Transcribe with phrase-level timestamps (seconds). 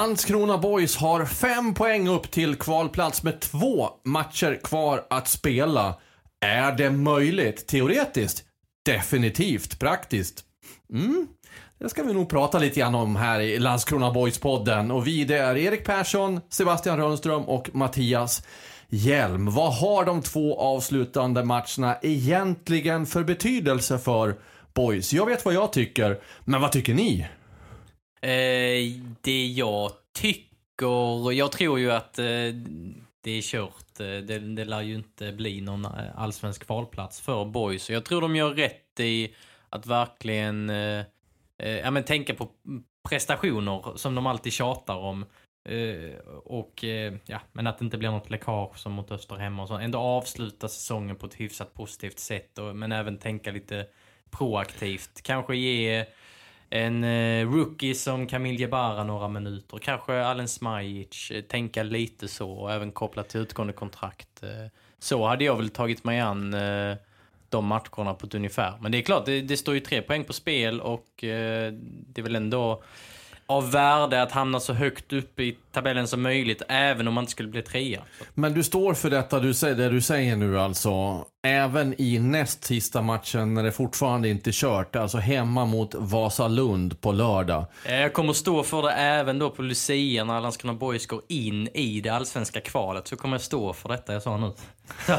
[0.00, 5.94] Landskrona Boys har fem poäng upp till kvalplats med två matcher kvar att spela.
[6.40, 7.66] Är det möjligt?
[7.66, 8.44] Teoretiskt?
[8.84, 9.78] Definitivt.
[9.78, 10.44] Praktiskt?
[10.92, 11.26] Mm.
[11.78, 14.92] Det ska vi nog prata lite grann om här i Landskrona Boys-podden.
[14.92, 18.42] Och vi det är Erik Persson, Sebastian Rönnström och Mattias
[18.88, 19.50] Hjelm.
[19.50, 24.36] Vad har de två avslutande matcherna egentligen för betydelse för
[24.74, 25.12] Boys?
[25.12, 27.26] Jag vet vad jag tycker, men vad tycker ni?
[28.22, 32.24] Eh, det jag tycker, jag tror ju att eh,
[33.22, 34.00] det är kört.
[34.00, 37.90] Eh, det, det lär ju inte bli någon eh, allsvensk kvalplats för boys.
[37.90, 39.34] Jag tror de gör rätt i
[39.68, 41.04] att verkligen eh,
[41.58, 42.48] eh, ja, men tänka på
[43.08, 45.26] prestationer som de alltid tjatar om.
[45.68, 46.84] Eh, och
[47.26, 49.74] ja, men att det inte blir något läckage som mot Öster hemma och så.
[49.74, 52.58] Ändå avsluta säsongen på ett hyfsat positivt sätt.
[52.58, 53.86] Och, men även tänka lite
[54.30, 55.22] proaktivt.
[55.22, 56.06] Kanske ge
[56.70, 59.78] en eh, rookie som Kamil Jebara några minuter.
[59.78, 61.30] Kanske Alen Smajic.
[61.30, 64.42] Eh, tänka lite så och även kopplat till utgående kontrakt.
[64.42, 64.48] Eh,
[64.98, 66.96] så hade jag väl tagit mig an eh,
[67.48, 68.74] de matcherna på ett ungefär.
[68.80, 71.72] Men det är klart, det, det står ju tre poäng på spel och eh,
[72.06, 72.82] det är väl ändå
[73.50, 77.30] av värde att hamna så högt upp i tabellen som möjligt, även om man inte
[77.30, 78.02] skulle bli trea.
[78.34, 81.24] Men du står för detta du säger, det du säger nu alltså.
[81.42, 87.00] Även i näst sista matchen när det fortfarande inte är kört, alltså hemma mot Vasalund
[87.00, 87.66] på lördag.
[87.86, 92.00] Jag kommer stå för det även då på Lucia när Landskrona Boys går in i
[92.00, 93.08] det allsvenska kvalet.
[93.08, 94.52] Så kommer jag stå för detta jag sa nu.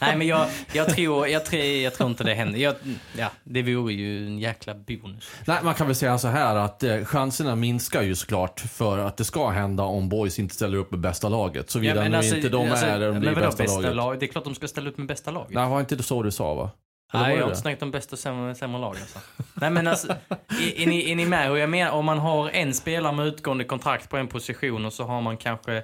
[0.00, 2.58] Nej men jag, jag, tror, jag, tror, jag tror inte det händer.
[2.58, 2.74] Jag,
[3.16, 5.30] ja, det vore ju en jäkla bonus.
[5.44, 9.16] Nej, man kan väl säga så här att eh, chanserna minskar ju såklart för att
[9.16, 11.70] det ska hända om Boys inte ställer upp med bästa laget.
[11.70, 13.96] Såvida ja, nu alltså, inte de alltså, är de blir bästa, bästa laget.
[13.96, 14.20] Lag?
[14.20, 15.35] Det är klart de ska ställa upp med bästa laget.
[15.50, 16.70] Nej, var inte så du sa va?
[17.12, 19.18] Eller Nej, jag har inte snackat om bästa och sämre, sämre lag alltså.
[19.54, 21.92] Nej men alltså, är, är, ni, är ni med hur jag menar?
[21.92, 25.36] Om man har en spelare med utgående kontrakt på en position och så har man
[25.36, 25.82] kanske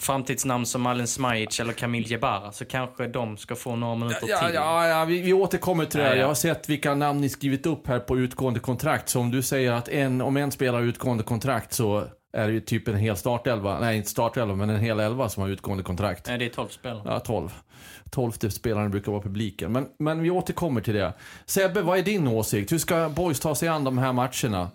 [0.00, 4.38] framtidsnamn som Alen Smajic eller Kamil Jebara så kanske de ska få några minuter ja,
[4.38, 4.54] till.
[4.54, 6.06] Ja, ja, vi, vi återkommer till det.
[6.06, 6.20] Ja, ja.
[6.20, 9.08] Jag har sett vilka namn ni skrivit upp här på utgående kontrakt.
[9.08, 12.60] Så om du säger att en, om en spelar utgående kontrakt så är det ju
[12.60, 13.80] typ en hel startelva.
[13.80, 16.26] Nej, inte startelva, men en hel elva som har utgående kontrakt.
[16.26, 17.02] Nej, det är 12 spelare.
[17.04, 17.50] Ja, 12
[18.12, 19.72] tolfte spelaren brukar vara publiken.
[19.72, 21.12] Men, men vi återkommer till det.
[21.46, 22.72] Sebbe, vad är din åsikt?
[22.72, 24.70] Hur ska Boys ta sig an de här matcherna?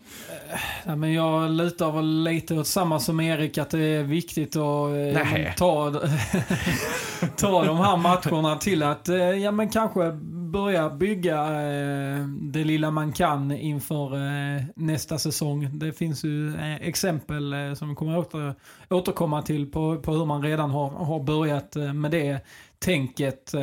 [0.86, 4.90] Ja, men jag lutar väl lite åt samma som Erik, att det är viktigt att
[4.92, 5.92] eh, ta,
[7.38, 10.12] ta de här matcherna till att eh, ja, men kanske
[10.52, 15.80] börja bygga eh, det lilla man kan inför eh, nästa säsong.
[15.80, 18.56] Det finns ju eh, exempel som vi kommer åter,
[18.90, 22.40] återkomma till på, på hur man redan har, har börjat med det
[22.80, 23.54] tänket.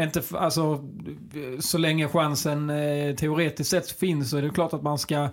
[0.00, 0.88] Inte, alltså,
[1.60, 2.68] så länge chansen
[3.16, 5.28] teoretiskt sett finns så är det klart att man ska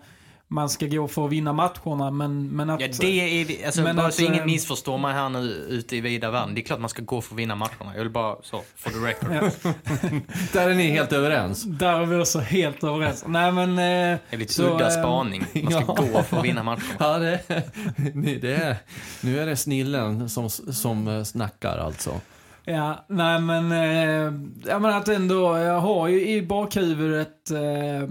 [0.47, 2.81] man ska gå för att vinna matcherna men, men att...
[2.81, 5.39] Ja, det är alltså, men bara att, så ingen eh, missförstår mig här nu
[5.69, 6.56] ute i vida världen.
[6.56, 7.91] Det är klart man ska gå för att vinna matcherna.
[7.94, 9.31] Jag vill bara så, for the record.
[9.31, 9.73] Ja.
[10.53, 11.63] där är ni helt överens.
[11.63, 13.23] Där är vi också helt överens.
[13.28, 13.69] Nej men...
[13.69, 15.45] Eh, det är lite så, udda eh, spaning.
[15.53, 15.94] Man ska ja.
[16.13, 16.83] gå för att vinna matcherna.
[17.00, 17.41] Ja, det,
[18.41, 18.77] det är,
[19.22, 22.22] nu är det snillen som, som snackar alltså.
[22.68, 24.34] Ja, nej men, eh,
[24.70, 28.09] jag menar att ändå, jag har ju i bakhuvudet eh,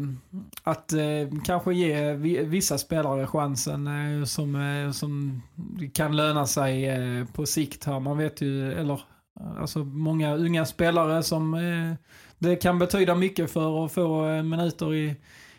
[0.63, 2.13] att eh, kanske ge
[2.45, 5.43] vissa spelare chansen eh, som, eh, som
[5.95, 8.01] kan löna sig eh, på sikt här.
[8.01, 9.01] Man vet ju, eller
[9.59, 11.95] alltså många unga spelare som eh,
[12.39, 15.17] det kan betyda mycket för att få eh, minuter i,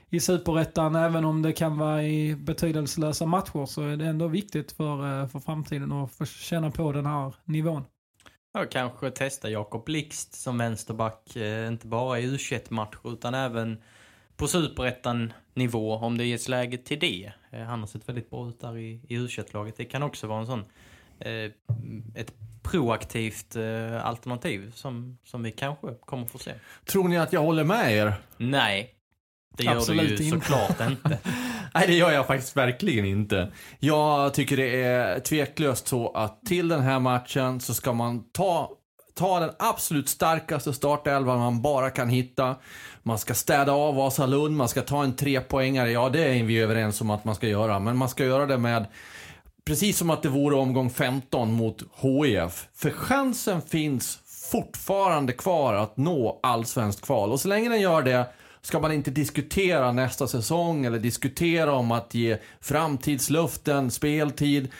[0.09, 0.95] i superettan.
[0.95, 5.27] Även om det kan vara i betydelselösa matcher så är det ändå viktigt för, eh,
[5.27, 7.83] för framtiden att få känna på den här nivån.
[8.55, 12.37] Ja, kanske testa Jakob Blixt som vänsterback, eh, inte bara i u
[12.69, 13.77] matcher utan även
[14.37, 17.31] på superettan-nivå om det ges läge till det.
[17.51, 20.27] Eh, han har sett väldigt bra ut där i, i u laget Det kan också
[20.27, 20.65] vara en sån,
[21.19, 21.51] eh,
[22.15, 26.53] ett proaktivt eh, alternativ som, som vi kanske kommer få se.
[26.85, 28.13] Tror ni att jag håller med er?
[28.37, 28.94] Nej,
[29.57, 30.47] det gör Absolut du ju inte.
[30.47, 31.17] såklart inte.
[31.73, 33.51] Nej, det gör jag faktiskt verkligen inte.
[33.79, 38.71] Jag tycker det är tveklöst så att till den här matchen så ska man ta
[39.17, 42.55] ta den absolut starkaste startelvan man bara kan hitta.
[43.03, 45.91] Man ska städa av Vasalund, man ska ta en trepoängare.
[45.91, 47.79] Ja, det är vi överens om att man ska göra.
[47.79, 48.85] Men man ska göra det med
[49.65, 52.67] Precis som att det vore omgång 15 mot HIF.
[52.75, 54.19] För chansen finns
[54.51, 57.31] fortfarande kvar att nå allsvenskt kval.
[57.31, 58.25] Och så länge den gör det
[58.65, 64.71] ska man inte diskutera nästa säsong eller diskutera om att ge framtidsluften, speltid.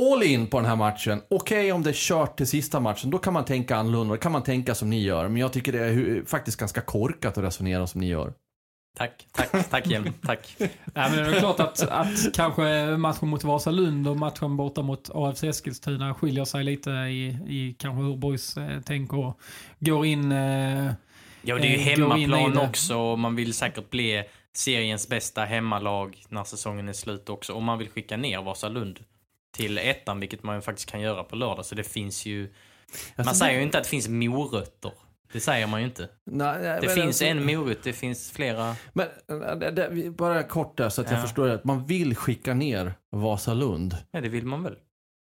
[0.00, 1.22] All in på den här matchen.
[1.30, 4.14] Okej okay, om det är kört till sista matchen, då kan man tänka annorlunda.
[4.14, 5.28] Då kan man tänka som ni gör.
[5.28, 8.32] Men jag tycker det är faktiskt ganska korkat att resonera som ni gör.
[8.98, 10.56] Tack, tack, tack Hjelm, tack.
[10.58, 15.10] ja, men det är klart att, att kanske matchen mot Vasalund och matchen borta mot
[15.14, 19.40] AFC Eskilstuna skiljer sig lite i, i kanske hur boys eh, tänker och
[19.78, 20.32] går in...
[20.32, 20.92] Eh,
[21.42, 26.24] ja, det är ju eh, hemmaplan också och man vill säkert bli seriens bästa hemmalag
[26.28, 27.52] när säsongen är slut också.
[27.52, 29.00] Och man vill skicka ner Vasalund
[29.56, 31.66] till ettan, vilket man ju faktiskt kan göra på lördag.
[31.66, 32.54] Så det finns ju...
[33.16, 34.92] Alltså, man säger ju inte att det finns morötter
[35.32, 36.08] det säger man ju inte.
[36.24, 38.76] Nej, det finns alltså, en morot, det finns flera.
[38.92, 39.08] Men
[39.60, 41.12] det, det, bara kort där så att ja.
[41.12, 41.60] jag förstår det.
[41.64, 43.96] Man vill skicka ner Vasalund.
[44.10, 44.76] Ja, det vill man väl.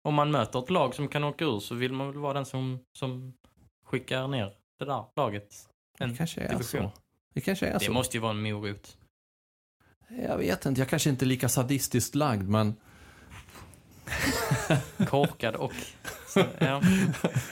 [0.04, 2.45] Om man möter ett lag som kan åka ur så vill man väl vara den
[2.45, 3.33] som, som
[3.86, 5.54] skickar ner det där laget.
[5.99, 6.81] En det kanske är division.
[6.81, 6.91] så.
[7.33, 7.85] Det kanske är det så.
[7.85, 8.97] Det måste ju vara en morot.
[10.27, 12.75] Jag vet inte, jag kanske inte är lika sadistiskt lagd men...
[15.07, 15.73] Korkad och
[16.59, 16.81] ja.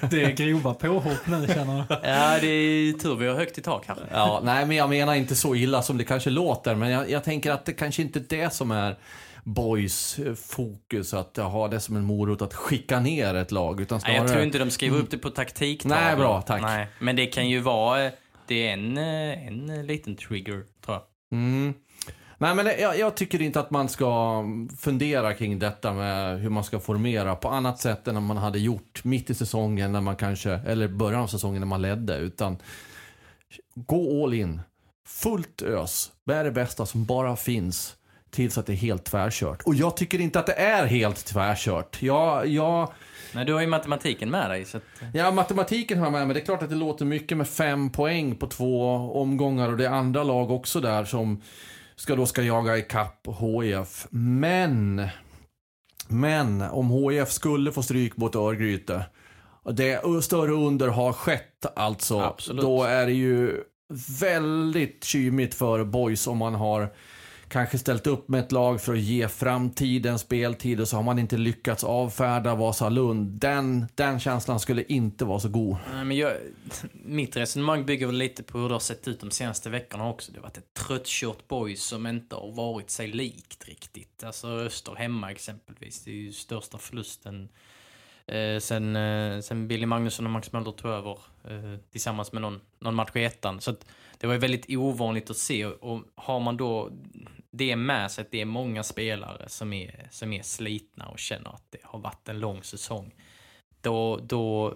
[0.09, 1.85] Det är grova påhopp nu känner jag.
[1.89, 3.97] Ja, det är tur vi har högt i tak här.
[4.11, 6.75] Ja, nej, men jag menar inte så illa som det kanske låter.
[6.75, 8.97] Men jag, jag tänker att det kanske inte är det som är
[9.43, 13.81] boys fokus att ha det som en morot att skicka ner ett lag.
[13.81, 14.17] Utan snarare...
[14.17, 15.85] Nej, jag tror inte de skriver upp det på taktik.
[15.85, 16.61] Nej, bra, tack.
[16.61, 18.11] Nej, men det kan ju vara,
[18.51, 21.01] det är en, eh, en eh, liten trigger, tror jag.
[21.39, 21.73] Mm.
[22.37, 26.49] Nej, men jag, jag, tycker inte att man ska mm, fundera kring detta med hur
[26.49, 30.15] man ska formera på annat sätt än man hade gjort mitt i säsongen när man
[30.15, 32.17] kanske, eller början av säsongen när man ledde.
[32.17, 32.57] Utan
[33.75, 34.61] gå all in.
[35.07, 36.11] Fullt ös.
[36.23, 37.95] Vad är det bästa som bara finns
[38.31, 39.61] tills att det är helt tvärkört.
[39.61, 42.01] Och jag tycker inte att det är helt tvärkört.
[42.01, 42.91] Jag, jag...
[43.33, 44.65] Nej, du har ju matematiken med dig.
[44.65, 44.83] Så att...
[45.13, 46.33] Ja, matematiken har jag med mig.
[46.33, 49.85] Det är klart att det låter mycket med fem poäng på två omgångar och det
[49.85, 51.41] är andra lag också där som
[51.95, 54.07] ska då ska jaga ikapp HIF.
[54.09, 55.07] Men,
[56.07, 59.05] men om HIF skulle få stryk mot Örgryte,
[59.71, 62.61] det större under har skett alltså, Absolut.
[62.61, 63.63] då är det ju
[64.19, 66.93] väldigt kymigt för boys om man har
[67.51, 71.19] kanske ställt upp med ett lag för att ge framtiden speltid och så har man
[71.19, 73.27] inte lyckats avfärda Vasalund.
[73.27, 75.77] Den, den känslan skulle inte vara så god.
[75.93, 76.33] Nej, men jag,
[76.93, 80.31] mitt resonemang bygger väl lite på hur det har sett ut de senaste veckorna också.
[80.31, 84.23] Det har varit ett tröttkört boys som inte har varit sig likt riktigt.
[84.23, 86.03] Alltså Öster hemma exempelvis.
[86.03, 87.49] Det är ju största förlusten
[88.27, 92.61] eh, sen, eh, sen Billy Magnusson och Max Möller tog över eh, tillsammans med någon,
[92.79, 93.61] någon match i ettan.
[93.61, 93.85] Så att,
[94.21, 96.91] det var ju väldigt ovanligt att se och har man då
[97.51, 101.49] det med sig att det är många spelare som är, som är slitna och känner
[101.49, 103.13] att det har varit en lång säsong.
[103.81, 104.75] Då, då,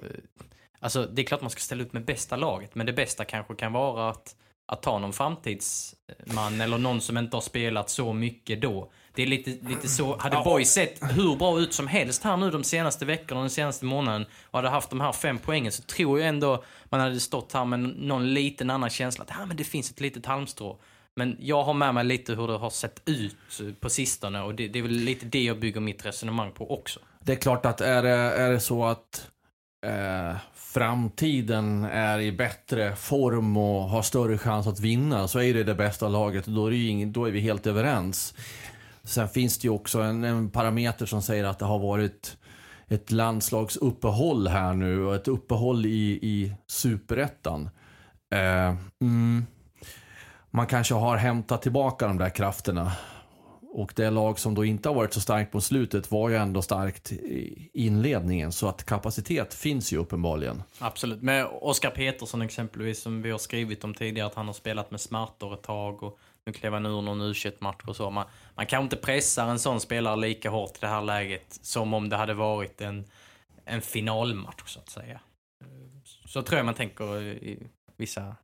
[0.79, 3.55] alltså det är klart man ska ställa upp med bästa laget, men det bästa kanske
[3.55, 8.61] kan vara att, att ta någon framtidsman eller någon som inte har spelat så mycket
[8.61, 8.91] då.
[9.15, 12.51] Det är lite, lite så, hade Boy sett hur bra ut som helst här nu
[12.51, 16.19] de senaste veckorna, den senaste månaden och hade haft de här fem poängen så tror
[16.19, 19.63] jag ändå man hade stått här med någon liten annan känsla att ah, men det
[19.63, 20.79] finns ett litet halmstrå.
[21.15, 23.37] Men jag har med mig lite hur det har sett ut
[23.79, 26.99] på sistone och det, det är väl lite det jag bygger mitt resonemang på också.
[27.19, 29.31] Det är klart att är det, är det så att
[29.85, 30.37] eh,
[30.75, 35.75] framtiden är i bättre form och har större chans att vinna så är det det
[35.75, 38.33] bästa laget då är, det då är vi helt överens.
[39.03, 42.37] Sen finns det ju också en, en parameter som säger att det har varit
[42.87, 47.69] ett landslagsuppehåll här nu och ett uppehåll i, i superettan.
[48.33, 49.45] Eh, mm,
[50.51, 52.91] man kanske har hämtat tillbaka de där krafterna.
[53.77, 56.61] Och det lag som då inte har varit så starkt på slutet var ju ändå
[56.61, 58.51] starkt i inledningen.
[58.51, 60.63] Så att kapacitet finns ju uppenbarligen.
[60.79, 61.21] Absolut.
[61.21, 65.01] Med Oskar Petersson exempelvis som vi har skrivit om tidigare att han har spelat med
[65.01, 68.09] smärtor ett tag och nu klev han ur någon u match och så.
[68.09, 71.93] Man, man kan inte pressa en sån spelare lika hårt i det här läget som
[71.93, 73.05] om det hade varit en,
[73.65, 75.19] en finalmatch så att säga.
[76.25, 77.67] Så tror jag man tänker i
[77.97, 78.35] vissa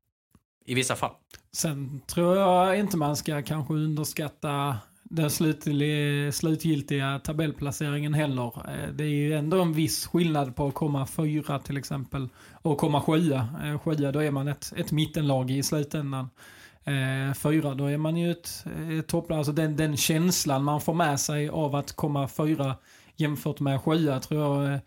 [0.65, 1.13] i vissa fall.
[1.51, 4.77] Sen tror jag inte man ska kanske underskatta
[5.11, 5.29] den
[6.31, 8.69] slutgiltiga tabellplaceringen heller.
[8.69, 12.77] Eh, det är ju ändå en viss skillnad på att komma fyra till exempel och
[12.77, 13.47] komma sjua.
[13.63, 16.29] Eh, sjua, då är man ett, ett mittenlag i slutändan.
[16.83, 18.65] Eh, fyra, då är man ju ett,
[18.99, 19.37] ett topplag.
[19.37, 22.75] Alltså den, den känslan man får med sig av att komma fyra
[23.15, 24.79] jämfört med sjua tror jag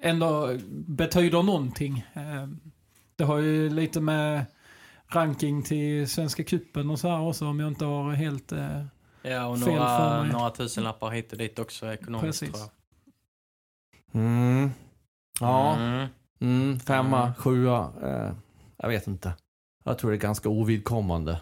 [0.00, 2.04] ändå betyder någonting.
[3.16, 4.44] Det har ju lite med
[5.08, 8.84] ranking till Svenska Cupen och så här också om jag inte har helt eh,
[9.22, 10.32] Ja, och fel för några, mig.
[10.32, 12.54] några tusenlappar hit och dit också ekonomiskt Precis.
[12.54, 12.70] tror
[14.12, 14.20] jag.
[14.22, 14.70] Mm.
[15.40, 16.06] Ja, Mm.
[16.40, 17.34] mm, femma, Mm.
[17.34, 17.92] sjua.
[18.02, 18.32] Eh,
[18.76, 19.32] jag vet inte.
[19.84, 21.40] Jag tror det är ganska ovidkommande.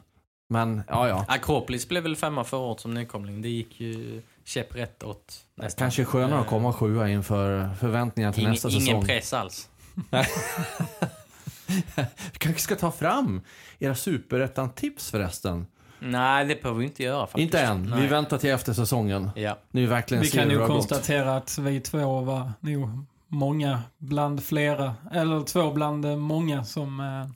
[0.48, 1.24] Men, ja, ja.
[1.28, 3.42] Akropolis blev väl femma förra året som nykomling.
[3.42, 5.84] Det gick ju käpprätt åt nästan.
[5.84, 9.04] Kanske skönare att komma sjua inför förväntningarna till Ing, nästa ingen säsong.
[9.06, 9.68] press alls.
[11.66, 12.04] Vi
[12.38, 13.40] kanske ska ta fram
[13.78, 15.66] era superettan-tips förresten.
[15.98, 17.42] Nej, det behöver vi inte göra faktiskt.
[17.42, 17.82] Inte än.
[17.82, 18.00] Nej.
[18.00, 19.30] Vi väntar till efter säsongen.
[19.36, 19.58] Ja.
[19.70, 22.88] Nu verkligen Vi kan ju konstatera att vi två var nog
[23.28, 27.32] många bland flera, eller två bland många som, eh,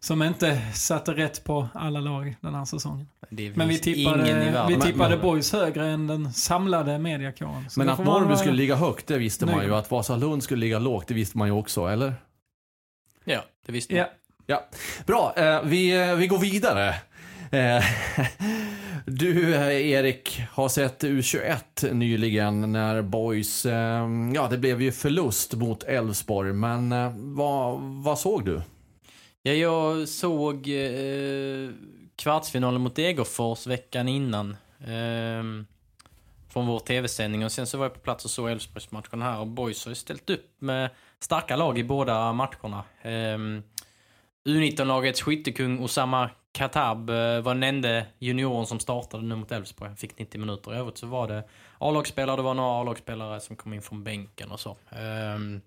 [0.00, 3.08] som inte satte rätt på alla lag den här säsongen.
[3.28, 4.66] Men vi finns ingen i tippade, världen.
[4.80, 7.68] vi tippade men- boys högre än den samlade mediakåren.
[7.76, 9.70] Men att man Norrby skulle ligga högt, det visste man nöjd ju.
[9.70, 9.78] med.
[9.78, 12.14] Att Vasalund skulle ligga lågt, det visste man ju också, eller?
[13.24, 14.04] Ja, det visste man.
[14.46, 14.68] Ja,
[15.06, 16.94] Bra, eh, vi, eh, vi går vidare.
[17.52, 17.84] Eh,
[19.06, 19.54] du,
[19.90, 26.52] Erik, har sett U21 nyligen när Boys, eh, ja det blev ju förlust mot Elfsborg,
[26.52, 28.62] men eh, vad, vad såg du?
[29.42, 31.70] Ja, jag såg eh,
[32.16, 34.56] kvartsfinalen mot Degerfors veckan innan.
[34.80, 35.64] Eh,
[36.52, 39.46] från vår tv-sändning och sen så var jag på plats och såg Elfsborgsmatchen här och
[39.46, 40.90] Boys har ju ställt upp med
[41.22, 42.84] starka lag i båda matcherna.
[43.02, 43.62] Ehm,
[44.48, 49.88] U19-lagets skyttekung Osama Katab eh, var den enda junioren som startade nu mot Elfsborg.
[49.88, 50.74] Han fick 90 minuter.
[50.74, 51.44] I övrigt så var det
[51.78, 54.76] A-lagsspelare, det var några A-lagsspelare som kom in från bänken och så.
[54.90, 55.60] Ehm,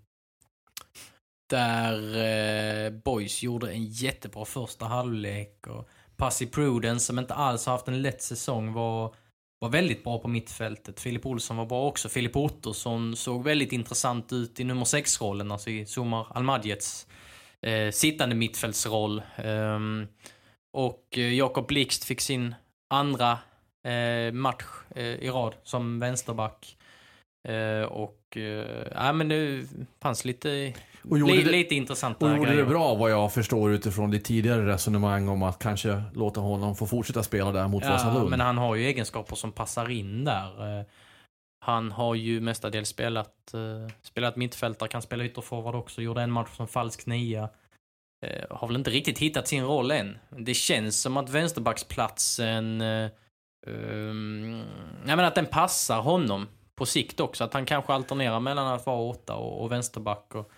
[1.50, 7.74] där eh, Boys gjorde en jättebra första halvlek och Passy Prudence som inte alls har
[7.74, 9.16] haft en lätt säsong var,
[9.60, 11.00] var väldigt bra på mittfältet.
[11.00, 12.10] Filip Olsson var bra också.
[12.10, 17.08] Filip Ottosson såg väldigt intressant ut i nummer 6-rollen, alltså i Somar Almadjets
[17.62, 19.22] eh, sittande mittfältsroll.
[19.46, 20.08] Um,
[20.74, 22.56] och eh, Jakob Blixt fick sin
[22.90, 23.40] andra
[23.88, 24.64] eh, match
[24.96, 26.78] eh, i rad som vänsterback.
[27.48, 29.68] Eh, och eh, ja, men det
[30.02, 30.74] fanns lite,
[31.10, 32.64] och gjorde li, det- lite intressanta Och gjorde grejer.
[32.64, 36.86] det bra vad jag förstår utifrån ditt tidigare resonemang om att kanske låta honom få
[36.88, 38.30] fortsätta spela där mot Ja, Vasalund.
[38.30, 40.80] men han har ju egenskaper som passar in där.
[40.80, 40.86] Eh,
[41.66, 46.50] Han har ju mestadels spelat, eh, spelat mittfältare, kan spela ytterforward också, gjorde en match
[46.58, 47.50] som falsk nia.
[48.26, 50.18] Eh, Har väl inte riktigt hittat sin roll än.
[50.38, 52.82] Det känns som att vänsterbacksplatsen,
[53.68, 54.64] um,
[55.08, 57.44] jag menar att den passar honom på sikt också.
[57.44, 60.36] Att han kanske alternerar mellan att vara åtta och, och vänsterback.
[60.36, 60.52] Och,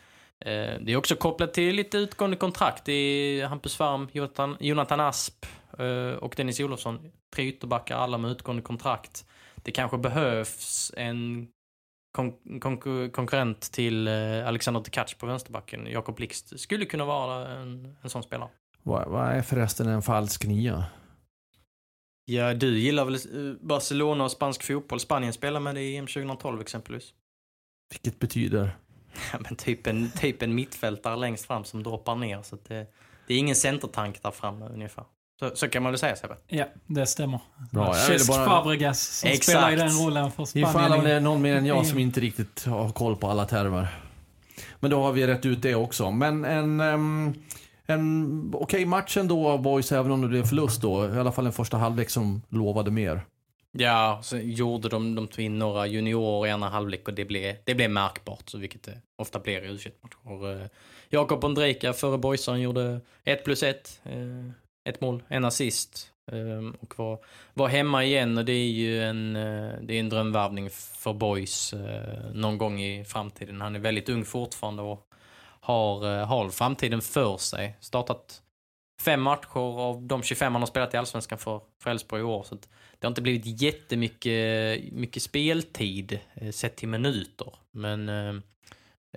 [0.45, 2.89] det är också kopplat till lite utgående kontrakt.
[2.89, 5.45] Är Hampus Färm, Jonathan, Jonathan Asp
[5.79, 7.11] eh, och Dennis Olofsson.
[7.35, 9.25] Tre ytterbackar, alla med utgående kontrakt.
[9.55, 11.47] Det kanske behövs en
[12.17, 15.87] kon- konkur- konkurrent till eh, Alexander Tkac på vänsterbacken.
[15.87, 18.49] Jakob Blixt skulle kunna vara en, en sån spelare.
[18.83, 20.85] Vad, vad är förresten en falsk nia?
[22.25, 24.99] Ja, du gillar väl eh, Barcelona och spansk fotboll.
[24.99, 27.13] Spanien spelar med det i EM 2012 exempelvis.
[27.91, 28.77] Vilket betyder?
[29.33, 32.41] Ja, men typ en, typ en mittfältare längst fram som droppar ner.
[32.41, 32.87] Så att det,
[33.27, 35.03] det är ingen centertank där framme ungefär.
[35.39, 36.35] Så, så kan man väl säga Sebbe.
[36.47, 37.39] ja, det stämmer.
[37.71, 39.43] Bra, Cesc bara- Fabregas som Exakt.
[39.43, 41.03] spelar i den rollen för Ifall om Spanien.
[41.03, 43.87] det är någon mer än jag som inte riktigt har koll på alla termer.
[44.79, 46.11] Men då har vi rätt ut det också.
[46.11, 46.79] Men en,
[47.85, 51.05] en okej match ändå boys, även om det blev förlust då.
[51.15, 53.21] I alla fall en första halvlek som lovade mer.
[53.79, 57.55] Ja, så gjorde de, de tog in några juniorer i ena halvlek och det blev,
[57.63, 60.67] det blev märkbart, så vilket det ofta blir i u matcher eh,
[61.09, 64.01] Jakob Ondrejka före Boysan gjorde 1 plus 1.
[64.03, 64.49] Eh,
[64.89, 66.11] ett mål, en assist.
[66.31, 67.19] Eh, och var,
[67.53, 69.33] var hemma igen och det är ju en,
[69.81, 71.73] det är en drömvärvning för Boys
[72.33, 73.61] någon gång i framtiden.
[73.61, 75.07] Han är väldigt ung fortfarande och
[75.59, 77.77] har, har framtiden för sig.
[77.79, 78.41] Startat
[79.01, 82.43] fem matcher av de 25 han har spelat i Allsvenskan för för Elfsborg i år.
[82.43, 87.53] Så att det har inte blivit jättemycket mycket speltid eh, sett till minuter.
[87.71, 88.35] Men, eh,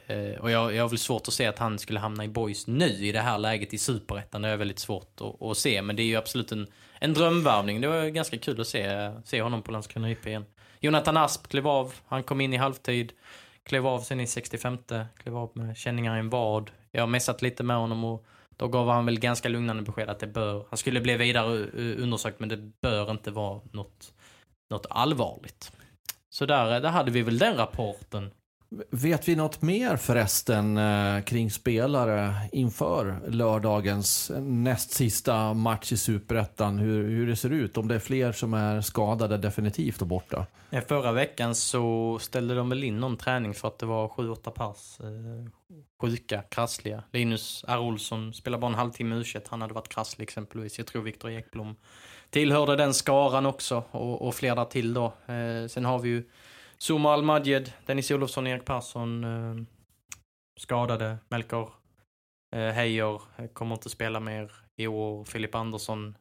[0.07, 2.67] eh, och jag, jag har väl svårt att se att han skulle hamna i boys
[2.67, 4.43] nu i det här läget i superettan.
[4.43, 5.83] Det är väldigt svårt att, att se.
[5.83, 6.67] Men det är ju absolut en,
[6.99, 7.81] en drömvärvning.
[7.81, 10.45] Det var ganska kul att se, se honom på Landskrona IP igen.
[10.81, 11.95] Jonathan Asp klev av.
[12.07, 13.13] Han kom in i halvtid.
[13.63, 14.79] Klev av sen i 65.
[15.23, 16.71] Klev av med känningar i en vad.
[16.91, 18.27] Jag har messat lite med honom och
[18.61, 22.41] då gav han väl ganska lugnande besked att det bör, han skulle bli vidare undersökt
[22.41, 24.15] men det bör inte vara något,
[24.71, 25.73] något allvarligt.
[26.31, 28.31] Så där, eh, där hade vi väl den rapporten.
[28.91, 36.79] Vet vi något mer förresten eh, kring spelare inför lördagens näst sista match i Superettan?
[36.79, 37.77] Hur, hur det ser ut?
[37.77, 40.47] Om det är fler som är skadade definitivt och borta?
[40.71, 44.51] Eh, förra veckan så ställde de väl in någon träning för att det var 7-8
[44.51, 45.51] pers eh,
[46.01, 47.03] sjuka, krassliga.
[47.13, 47.79] Linus R.
[47.79, 50.79] Olsson spelade bara en halvtimme u Han hade varit krasslig exempelvis.
[50.79, 51.77] Jag tror Viktor Ekblom
[52.31, 55.13] tillhörde den skaran också och, och fler till då.
[55.69, 56.25] Sen har vi ju
[56.83, 59.65] Zuma Al Majed, Dennis Olofsson, Erik Persson eh,
[60.61, 61.19] skadade.
[61.29, 61.69] Melker
[62.57, 65.25] eh, Heijer eh, kommer inte spela mer i år.
[65.25, 66.17] Filip Andersson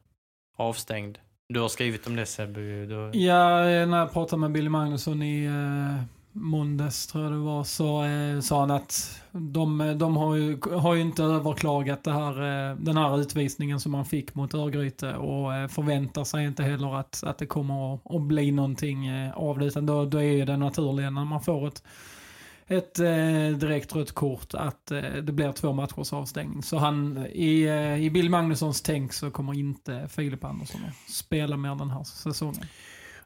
[0.56, 1.18] avstängd.
[1.48, 2.60] Du har skrivit om det Sebbe.
[2.60, 3.10] Du...
[3.18, 7.64] Ja, eh, när jag pratade med Billy Magnusson i eh, måndags tror jag det var,
[7.64, 12.12] så eh, sa han att de, eh, de har, ju, har ju inte överklagat det
[12.12, 12.32] här,
[12.70, 17.00] eh, den här utvisningen som man fick mot Örgryte och eh, förväntar sig inte heller
[17.00, 19.64] att, att det kommer att, att bli någonting eh, av det.
[19.64, 21.82] Utan då, då är det naturliga när man får ett,
[22.66, 26.62] ett eh, direkt rött kort att eh, det blir två matchers avstängning.
[26.62, 31.56] Så han, i, eh, i Bill Magnussons tänk så kommer inte Filip Andersson att spela
[31.56, 32.66] mer den här säsongen.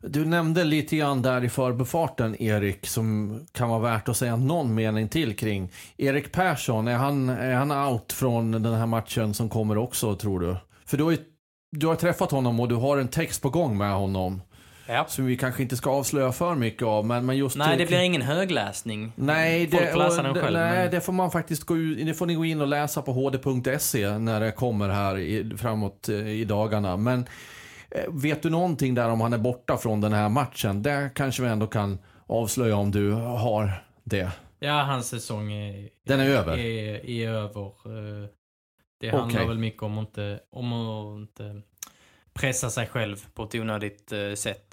[0.08, 4.74] Du nämnde lite grann där i förbefarten, Erik, som kan vara värt att säga någon
[4.74, 5.70] mening till kring.
[5.96, 10.40] Erik Persson, är han, är han out från den här matchen som kommer också, tror
[10.40, 10.56] du?
[10.86, 11.18] För du har, ju,
[11.76, 14.42] du har träffat honom och du har en text på gång med honom.
[14.86, 15.04] Ja.
[15.08, 17.06] Som vi kanske inte ska avslöja för mycket av.
[17.06, 19.12] Men, men just nej, det blir ingen högläsning.
[19.16, 20.58] Nej, det, Folk läsa den själv.
[20.58, 20.90] Nej, men...
[20.90, 24.40] det får man faktiskt gå det får ni gå in och läsa på hd.se när
[24.40, 26.96] det kommer här i, framåt eh, i dagarna.
[26.96, 27.26] Men
[28.08, 30.82] vet du någonting där om han är borta från den här matchen?
[30.82, 34.30] Det kanske vi ändå kan avslöja om du har det.
[34.58, 36.58] Ja, hans säsong är, den är över.
[36.58, 37.66] Är, är över.
[37.66, 38.28] Eh,
[39.00, 39.48] det handlar okay.
[39.48, 41.62] väl mycket om att inte, om att inte
[42.32, 44.70] pressa sig själv på ett onödigt eh, sätt.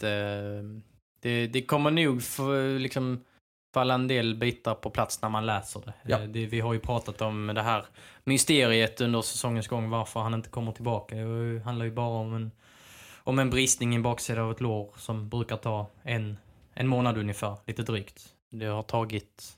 [1.22, 3.24] Det, det kommer nog för, liksom
[3.74, 5.94] falla en del bitar på plats när man läser det.
[6.04, 6.18] Ja.
[6.18, 6.46] det.
[6.46, 7.86] Vi har ju pratat om det här
[8.24, 11.16] mysteriet under säsongens gång, varför han inte kommer tillbaka.
[11.16, 12.52] Det handlar ju bara om en
[13.24, 16.38] om en bristning i baksida av ett lår som brukar ta en,
[16.74, 18.26] en månad ungefär, lite drygt.
[18.50, 19.58] Det har tagit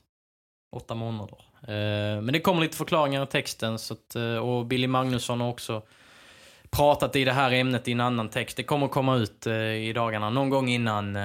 [0.72, 1.38] åtta månader.
[1.62, 5.48] Eh, men det kommer lite förklaringar i texten så att, eh, och Billy Magnusson har
[5.48, 5.82] också
[6.70, 8.56] pratat i det här ämnet i en annan text.
[8.56, 11.18] Det kommer komma ut eh, i dagarna, någon gång innan,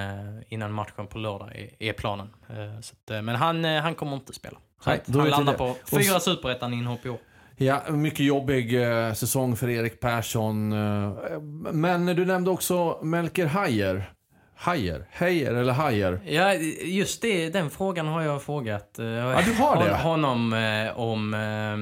[0.47, 2.35] innan matchen på lördag är, planen.
[2.81, 4.57] Så att, men han, han kommer inte spela.
[4.85, 7.19] Nej, han landar på fyra superettan-inhopp i år.
[7.61, 10.73] Ja, mycket jobbig eh, säsong för Erik Persson.
[10.73, 11.39] Eh,
[11.71, 14.13] men du nämnde också Melker Hajer.
[14.55, 15.07] Hajer?
[15.11, 16.21] Hejer eller Hajer?
[16.25, 19.95] Ja, just det, den frågan har jag frågat eh, ja, du har det.
[19.95, 21.33] honom eh, om...
[21.33, 21.77] Eh,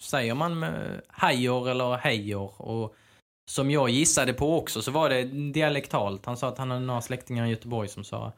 [0.00, 0.66] säger man
[1.08, 2.62] Hajer eller Hejer?
[2.62, 2.94] Och
[3.50, 6.26] som jag gissade på också så var det dialektalt.
[6.26, 8.32] Han sa att han hade några släktingar i Göteborg som sa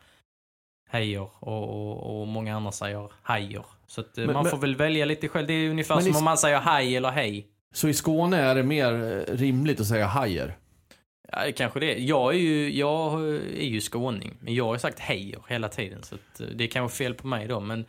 [0.90, 3.64] Hejer och, och, och många andra säger Hajer.
[3.86, 5.46] Så att, eh, men, man men, får väl välja lite själv.
[5.46, 7.46] Det är ungefär som i, om man säger haj eller hej.
[7.74, 10.56] Så i Skåne är det mer eh, rimligt att säga hajer?
[11.32, 11.98] Ja, kanske det.
[11.98, 13.22] Jag är ju, jag
[13.58, 16.02] är ju skåning, men jag har sagt hejer hela tiden.
[16.02, 17.84] Så eh, det är kanske fel på mig då, men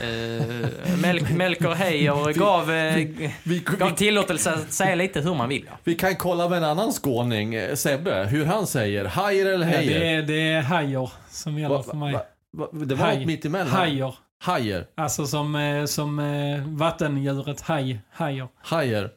[0.00, 5.64] eh, Melk, Melker Heijer gav, vi, vi, gav tillåtelse att säga lite hur man vill.
[5.66, 5.78] Ja.
[5.84, 9.04] Vi kan kolla med en annan skåning, Sebbe, hur han säger.
[9.04, 9.92] Hajer eller hejer?
[9.92, 12.12] Ja, det, är, det är hajer som gäller va, för mig.
[12.12, 13.68] Va, va, det var Haj, något mittemellan.
[13.68, 14.14] Hajer.
[14.40, 14.86] Hajer.
[14.94, 18.00] Alltså som, eh, som eh, vattendjuret haj.
[18.12, 18.48] Hajer.
[18.62, 19.10] Hajer.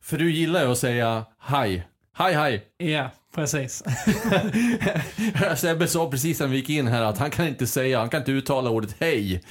[0.00, 1.86] För du gillar ju att säga haj.
[2.12, 2.64] Haj, haj.
[2.78, 3.82] Ja, precis.
[5.56, 8.20] Sebbe sa precis när vi gick in här att han kan inte säga, han kan
[8.20, 9.42] inte uttala ordet hej.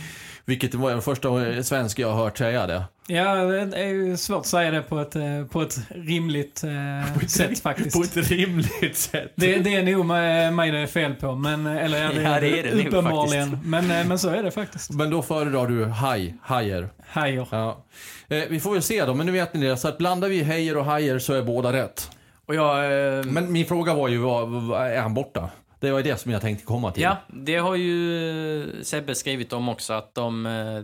[0.48, 2.84] Vilket var den första svensk jag har hört säga det.
[3.08, 7.14] Ja, det är ju svårt att säga det på ett, eh, på ett rimligt eh,
[7.14, 7.98] på ett, sätt faktiskt.
[7.98, 9.34] På ett rimligt sätt?
[9.36, 12.60] Det, det är nog mig det är fel på, men, eller ja, det, ja, det
[12.60, 13.60] är det uppenbarligen.
[13.64, 14.92] Men, eh, men så är det faktiskt.
[14.92, 16.90] Men då föredrar du haj, hajer?
[17.08, 17.48] Hajer.
[17.52, 17.86] Ja.
[18.28, 19.78] Eh, vi får väl se då, men nu vet ni det.
[19.78, 22.12] Så att blandar vi hejer och hajer så är båda rätt.
[22.46, 22.86] Och jag,
[23.18, 23.24] eh...
[23.24, 25.50] Men min fråga var ju, var, är han borta?
[25.80, 27.04] Det var det som jag tänkte komma till.
[27.04, 30.82] Ja, det har ju eh, Sebbe skrivit om också att de, eh,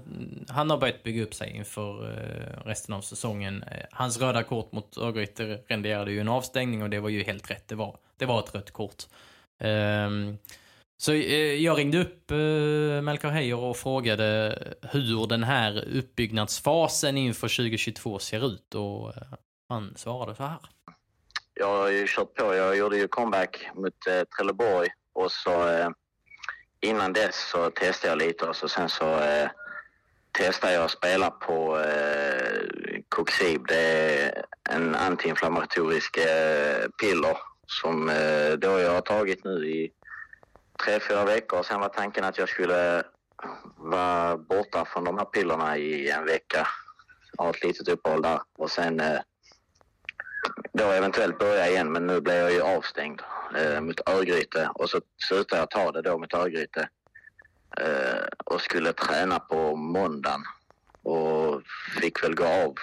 [0.48, 3.64] han har börjat bygga upp sig inför eh, resten av säsongen.
[3.92, 7.68] Hans röda kort mot Örgryte renderade ju en avstängning och det var ju helt rätt.
[7.68, 9.04] Det var, det var ett rött kort.
[9.60, 10.38] Ehm,
[10.98, 12.32] så jag ringde upp
[13.04, 19.14] Melker Heijer och frågade hur den här uppbyggnadsfasen inför 2022 ser ut och
[19.70, 20.58] han svarade så här
[21.54, 22.56] jag har ju kört på.
[22.56, 25.90] Jag gjorde ju comeback mot eh, Trelleborg och så eh,
[26.82, 29.50] innan dess så testade jag lite och så sen så eh,
[30.32, 33.68] testade jag att spela på eh, Coxib.
[33.68, 37.38] Det är en antiinflammatorisk eh, piller
[37.68, 39.92] som eh, då jag har tagit nu i
[40.86, 41.64] tre, fyra veckor.
[41.64, 43.04] Sen var tanken att jag skulle
[43.78, 46.68] vara borta från de här pillerna i en vecka.
[47.38, 49.20] Ha ett litet uppehåll där och sen eh,
[50.74, 51.92] då eventuellt börja igen.
[51.92, 53.22] Men nu blev jag ju avstängd
[53.56, 56.90] eh, mot Örgryte och så slutade jag ta det då mot Örgryte
[57.82, 60.42] eh, och skulle träna på måndagen
[61.04, 61.62] och
[62.02, 62.76] fick väl gå av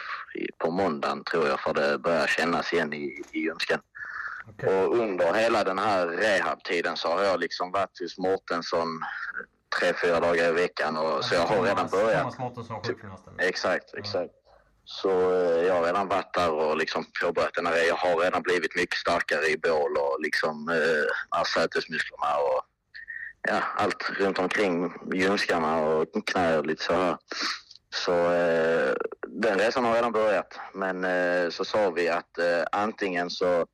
[0.58, 3.80] på måndagen tror jag för det börjar kännas igen i, i ljumsken.
[4.48, 4.74] Okay.
[4.74, 8.88] Och under hela den här rehabtiden så har jag liksom varit hos Mårtensson
[9.78, 10.96] tre, fyra dagar i veckan.
[10.96, 12.34] Och, så jag har redan börjat.
[13.38, 14.32] Exakt, exakt.
[14.92, 17.76] Så eh, jag har redan varit där och liksom påbörjat den här.
[17.88, 22.62] Jag har redan blivit mycket starkare i bål och liksom eh, sätesmusklerna och
[23.48, 27.16] ja, allt runt omkring ljumskarna och knä och lite så här.
[27.94, 28.94] Så eh,
[29.28, 30.58] den resan har redan börjat.
[30.74, 33.66] Men eh, så sa vi att eh, antingen så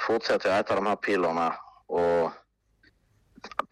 [0.00, 1.54] fortsätter jag äta de här pillerna
[1.86, 2.32] och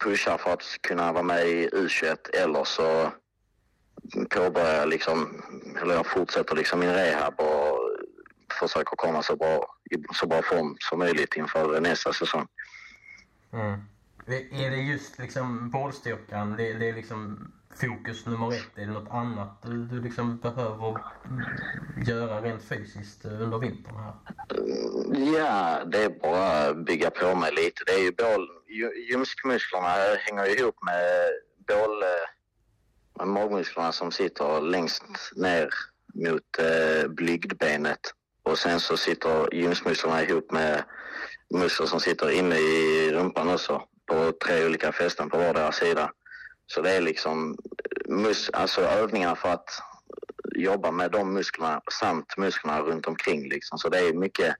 [0.03, 3.11] pushar för att kunna vara med i U21 eller så
[4.29, 5.41] påbörjar liksom,
[5.81, 7.79] eller jag fortsätter liksom min rehab och
[8.59, 12.47] försöker komma så bra, i så bra form som möjligt inför nästa säsong.
[13.53, 13.81] Mm.
[14.51, 18.77] Är det just liksom bollstyrkan, det, det är liksom fokus nummer ett?
[18.77, 21.01] Är det något annat du, du liksom behöver
[22.07, 24.13] göra rent fysiskt under vintern här?
[25.33, 27.83] Ja, det är bara att bygga på mig lite.
[27.85, 28.47] Det är ju bål,
[29.09, 31.29] ljumskmusklerna hänger ihop med
[31.67, 32.03] bål,
[33.25, 35.03] magmusklerna som sitter längst
[35.35, 35.69] ner
[36.13, 37.99] mot eh, blygdbenet
[38.43, 40.83] och sen så sitter ljumskmusklerna ihop med
[41.53, 46.11] muskler som sitter inne i rumpan också på tre olika fästen på vardera sida.
[46.67, 49.69] Så det är liksom eh, mus alltså övningar för att
[50.55, 53.49] jobba med de musklerna samt musklerna runt omkring.
[53.49, 53.77] Liksom.
[53.77, 54.55] Så det är mycket,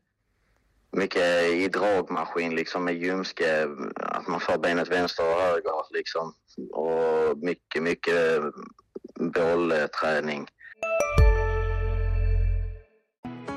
[0.97, 6.33] mycket i dragmaskin liksom med ljumske, att man får benet vänster och höger liksom.
[6.73, 8.41] Och mycket, mycket
[9.19, 10.47] bollträning.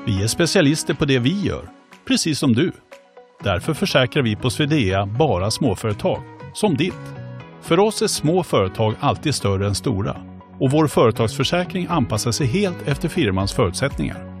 [0.05, 1.69] Vi är specialister på det vi gör,
[2.05, 2.71] precis som du.
[3.43, 6.23] Därför försäkrar vi på Swedea bara småföretag,
[6.53, 6.93] som ditt.
[7.61, 10.15] För oss är små företag alltid större än stora
[10.59, 14.40] och vår företagsförsäkring anpassar sig helt efter firmans förutsättningar.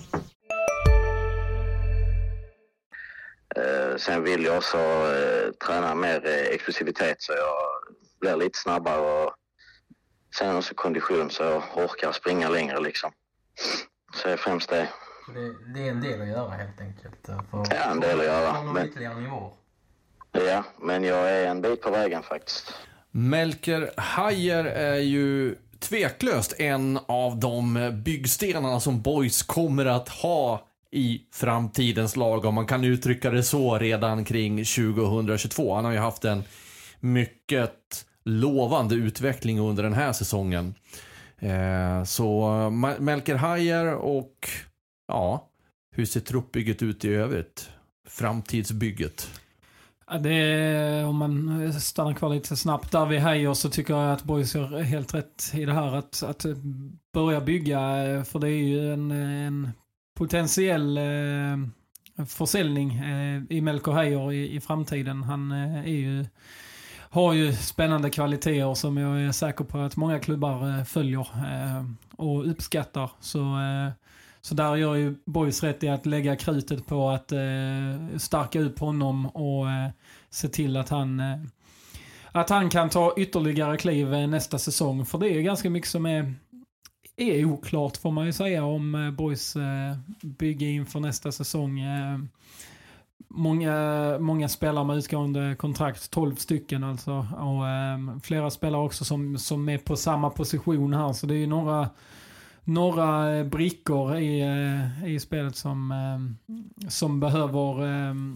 [3.97, 7.55] Sen vill jag också eh, träna mer eh, explosivitet så jag
[8.19, 9.35] blir lite snabbare och
[10.35, 13.11] Sen också kondition så jag orkar springa längre liksom.
[14.15, 14.89] Så det är främst det.
[15.33, 15.73] det.
[15.73, 17.29] Det, är en del att göra helt enkelt?
[17.29, 18.63] Eh, för, ja, en del att göra.
[18.63, 19.49] Men, ytterligare.
[20.31, 22.73] Ja, men jag är en bit på vägen faktiskt.
[23.11, 31.21] Melker Hajer är ju tveklöst en av de byggstenarna som Boys kommer att ha i
[31.31, 35.75] framtidens lag, om man kan uttrycka det så, redan kring 2022.
[35.75, 36.43] Han har ju haft en
[36.99, 40.75] mycket lovande utveckling under den här säsongen.
[41.39, 42.49] Eh, så
[42.99, 44.49] Melker Hajer och
[45.07, 45.49] ja,
[45.95, 47.69] hur ser truppbygget ut i övrigt?
[48.07, 49.29] Framtidsbygget?
[50.07, 54.13] Ja, det är, om man stannar kvar lite snabbt där vid Heijer så tycker jag
[54.13, 56.45] att Boys gör helt rätt i det här att, att
[57.13, 57.79] börja bygga.
[58.25, 59.71] För det är ju en, en
[60.21, 65.23] potentiell eh, försäljning eh, i Melker Heijer i, i framtiden.
[65.23, 66.25] Han eh, är ju
[67.09, 71.85] har ju spännande kvaliteter som jag är säker på att många klubbar eh, följer eh,
[72.17, 73.11] och uppskattar.
[73.19, 73.91] Så, eh,
[74.41, 78.79] så där gör ju Boys rätt i att lägga krutet på att eh, stärka upp
[78.79, 79.89] honom och eh,
[80.29, 81.37] se till att han eh,
[82.31, 85.05] att han kan ta ytterligare kliv nästa säsong.
[85.05, 86.33] För det är ganska mycket som är,
[87.21, 92.19] är oklart får man ju säga om eh, Boys eh, bygge inför nästa säsong eh,
[93.27, 97.27] många, många spelare med utgående kontrakt, 12 stycken alltså.
[97.37, 101.13] Och ehm, flera spelare också som, som är på samma position här.
[101.13, 101.89] Så det är ju några,
[102.63, 104.43] några brickor i,
[105.05, 106.37] i spelet som, ehm,
[106.89, 108.35] som behöver, ehm,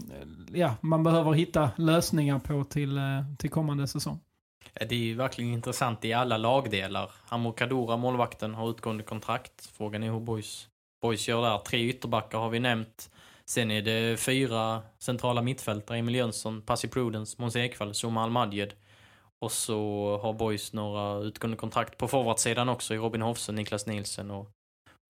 [0.54, 3.00] ja, man behöver hitta lösningar på till,
[3.38, 4.20] till kommande säsong.
[4.80, 7.12] Det är ju verkligen intressant i alla lagdelar.
[7.30, 9.70] Amor Kadura, målvakten, har utgående kontrakt.
[9.78, 10.68] Frågan är hur Boys,
[11.02, 11.58] Boys gör där.
[11.58, 13.10] Tre ytterbackar har vi nämnt.
[13.46, 18.74] Sen är det fyra centrala mittfältare, Emil Jönsson, Pasi Prudence, Måns Ekvall, Zuma Almadjed.
[19.42, 24.32] Och så har Boys några utgående kontrakt på forwardsidan också i Robin Hofsen, Niklas Nielsen
[24.32, 24.50] och,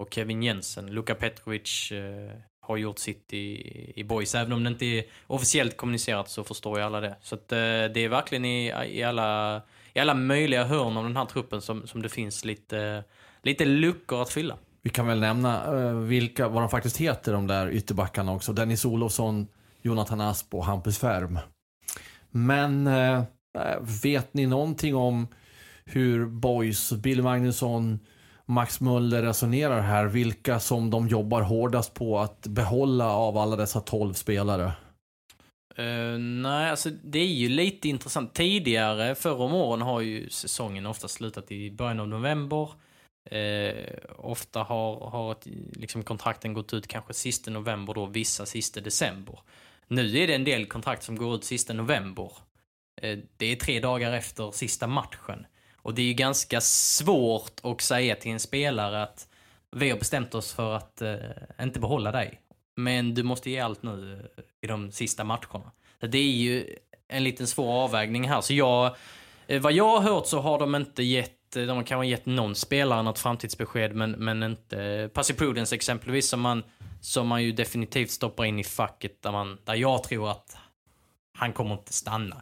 [0.03, 0.87] och Kevin Jensen.
[0.87, 2.31] Luka Petrovic eh,
[2.67, 4.35] har gjort sitt i, i Boys.
[4.35, 7.15] Även om det inte är officiellt kommunicerat så förstår ju alla det.
[7.21, 9.61] Så att, eh, det är verkligen i, i, alla,
[9.93, 13.03] i alla möjliga hörn av den här truppen som, som det finns lite,
[13.41, 14.57] lite luckor att fylla.
[14.81, 18.53] Vi kan väl nämna eh, vilka, vad de faktiskt heter, de där ytterbackarna också.
[18.53, 19.47] Dennis Olofsson,
[19.81, 21.39] Jonathan Asp och Hampus Färm.
[22.31, 23.23] Men eh, eh
[24.03, 25.27] vet ni någonting om
[25.85, 27.99] hur Boys, Bill Magnusson,
[28.45, 30.05] Max Muller resonerar här?
[30.05, 34.71] Vilka som de jobbar hårdast på att behålla av alla dessa tolv spelare?
[35.79, 38.33] Uh, nej, alltså det är ju lite intressant.
[38.33, 42.69] Tidigare, förra om åren, har ju säsongen ofta slutat i början av november.
[43.31, 48.81] Uh, ofta har, har ett, liksom kontrakten gått ut kanske sista november då, vissa sista
[48.81, 49.39] december.
[49.87, 52.31] Nu är det en del kontrakt som går ut sista november.
[53.03, 55.45] Uh, det är tre dagar efter sista matchen.
[55.85, 59.27] Och det är ju ganska svårt att säga till en spelare att
[59.71, 61.15] vi har bestämt oss för att eh,
[61.61, 62.41] inte behålla dig.
[62.75, 65.71] Men du måste ge allt nu eh, i de sista matcherna.
[65.99, 66.75] Det är ju
[67.07, 68.41] en liten svår avvägning här.
[68.41, 68.95] Så jag,
[69.47, 72.25] eh, vad jag har hört så har de inte gett, eh, de har kanske gett
[72.25, 76.63] någon spelare något framtidsbesked men, men inte Passy Prudence exempelvis som man,
[77.01, 80.57] som man ju definitivt stoppar in i facket där, man, där jag tror att
[81.37, 82.41] han kommer inte stanna.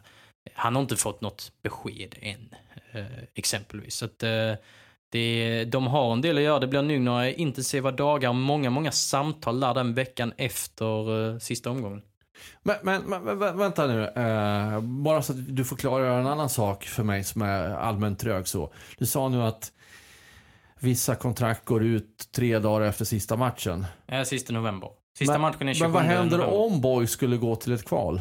[0.54, 2.54] Han har inte fått något besked än.
[2.94, 3.04] Eh,
[3.34, 3.94] exempelvis.
[3.94, 4.52] Så att, eh,
[5.08, 6.58] det, de har en del att göra.
[6.58, 11.70] Det blir nu några intensiva dagar många, många samtal där den veckan efter eh, sista
[11.70, 12.02] omgången.
[12.62, 17.02] Men, men, men vänta nu, eh, bara så att du förklarar en annan sak för
[17.02, 18.72] mig som är allmänt trög så.
[18.98, 19.72] Du sa nu att
[20.80, 23.86] vissa kontrakt går ut tre dagar efter sista matchen.
[24.06, 24.90] Ja, sista november.
[25.18, 26.58] Sista men, matchen är 27 Men vad händer november.
[26.58, 28.20] om Boys skulle gå till ett kval?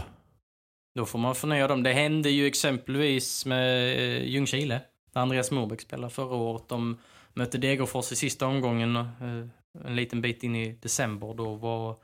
[0.95, 1.83] Då får man förnya dem.
[1.83, 4.81] Det hände ju exempelvis med eh, Ljungskile,
[5.13, 6.67] där Andreas Morbäck spelade förra året.
[6.67, 6.97] De
[7.33, 11.33] mötte Degerfors i sista omgången, eh, en liten bit in i december.
[11.33, 11.95] Då var,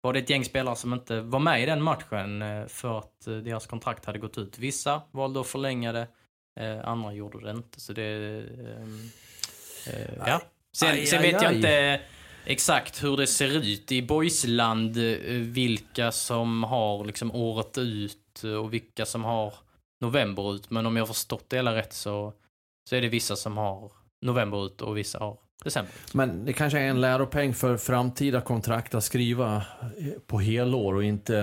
[0.00, 3.20] var det ett gäng spelare som inte var med i den matchen eh, för att
[3.24, 4.58] deras kontrakt hade gått ut.
[4.58, 6.06] Vissa valde att förlänga det,
[6.84, 7.80] andra gjorde det inte.
[7.80, 8.44] Så det...
[10.26, 10.40] ja.
[10.72, 12.00] Sen, sen vet jag inte
[12.44, 14.96] exakt hur det ser ut i boysland,
[15.40, 19.54] vilka som har liksom året ut och vilka som har
[20.00, 20.70] november ut.
[20.70, 22.32] Men om jag förstått det hela rätt så,
[22.88, 23.92] så är det vissa som har
[24.22, 26.14] november ut och vissa har december ut.
[26.14, 29.62] Men det kanske är en läropeng för framtida kontrakt att skriva
[30.26, 31.38] på helår och inte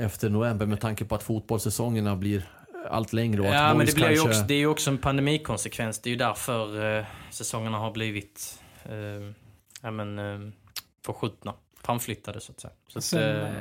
[0.00, 2.48] efter november med tanke på att fotbollssäsongerna blir
[2.90, 3.40] allt längre.
[3.40, 4.24] Och ja, men det, blir kanske...
[4.24, 5.98] ju också, det är ju också en pandemikonsekvens.
[5.98, 8.94] Det är ju därför eh, säsongerna har blivit eh,
[9.82, 10.52] ja, men, eh,
[11.06, 12.72] förskjutna framflyttade så att säga.
[12.88, 13.52] Så att, sen, eh,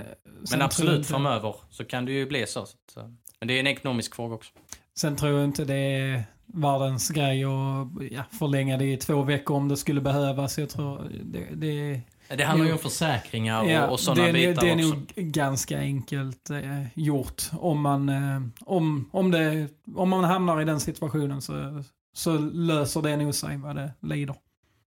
[0.51, 1.09] men absolut inte...
[1.09, 2.65] framöver så kan det ju bli så.
[2.65, 3.05] så att,
[3.39, 4.51] men det är en ekonomisk fråga också.
[4.97, 9.57] Sen tror jag inte det är världens grej att ja, förlänga det i två veckor
[9.57, 10.57] om det skulle behövas.
[10.57, 12.01] Jag tror det, det
[12.37, 14.65] det handlar ju om försäkringar och, ja, och sådana bitar också.
[14.65, 17.43] Det är nog ganska enkelt eh, gjort.
[17.59, 23.01] Om man, eh, om, om, det, om man hamnar i den situationen så, så löser
[23.01, 24.35] det nog sig vad det lider.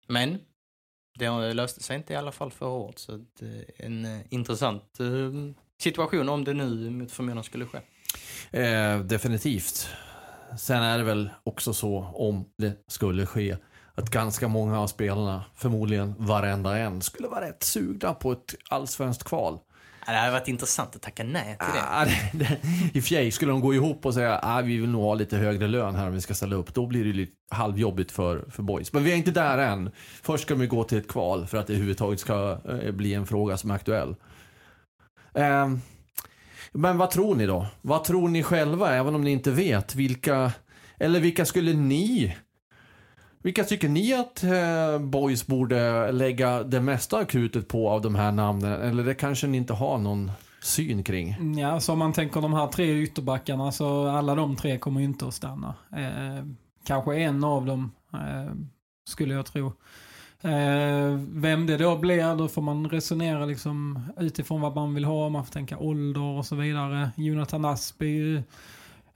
[0.07, 0.39] Men
[1.15, 2.99] det löste sig inte i alla fall förra året.
[2.99, 5.07] Så eh, en eh, intressant eh,
[5.79, 7.79] situation om det nu mot förmodan skulle ske.
[8.59, 9.89] Eh, definitivt.
[10.57, 13.57] Sen är det väl också så, om det skulle ske,
[13.95, 19.23] att ganska många av spelarna, förmodligen varenda en, skulle vara rätt sugna på ett allsvenskt
[19.23, 19.59] kval.
[20.05, 21.83] Det hade varit intressant att tacka nej till det.
[21.89, 22.59] Ah, det, det
[22.93, 25.01] I och för sig, skulle de gå ihop och säga att ah, vi vill nog
[25.01, 28.11] ha lite högre lön här om vi ska ställa upp, då blir det lite halvjobbigt
[28.11, 28.93] för, för boys.
[28.93, 29.91] Men vi är inte där än.
[30.21, 33.25] Först ska vi gå till ett kval för att det överhuvudtaget ska eh, bli en
[33.25, 34.15] fråga som är aktuell.
[35.33, 35.69] Eh,
[36.71, 37.67] men vad tror ni då?
[37.81, 39.95] Vad tror ni själva, även om ni inte vet?
[39.95, 40.51] Vilka,
[40.99, 42.35] eller vilka skulle ni
[43.45, 48.15] vilka tycker ni att eh, Boys borde lägga det mesta av krutet på av de
[48.15, 48.81] här namnen?
[48.81, 50.31] Eller det kanske ni inte har någon
[50.61, 51.57] syn kring?
[51.59, 55.05] Ja, så om man tänker de här tre ytterbackarna så alla de tre kommer ju
[55.05, 55.75] inte att stanna.
[55.91, 56.45] Eh,
[56.85, 58.53] kanske en av dem eh,
[59.09, 59.67] skulle jag tro.
[60.41, 65.29] Eh, vem det då blir, då får man resonera liksom utifrån vad man vill ha.
[65.29, 67.11] Man får tänka ålder och så vidare.
[67.15, 68.43] Jonathan Asby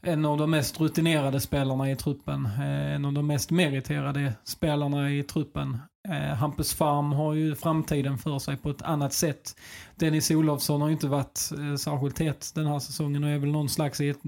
[0.02, 2.46] en av de mest rutinerade spelarna i truppen.
[2.46, 5.78] Eh, en av de mest meriterade spelarna i truppen.
[6.10, 9.56] Eh, Hampus Farm har ju framtiden för sig på ett annat sätt.
[9.96, 13.52] Dennis Olofsson har ju inte varit eh, särskilt het den här säsongen och är väl
[13.52, 14.22] någon slags i ett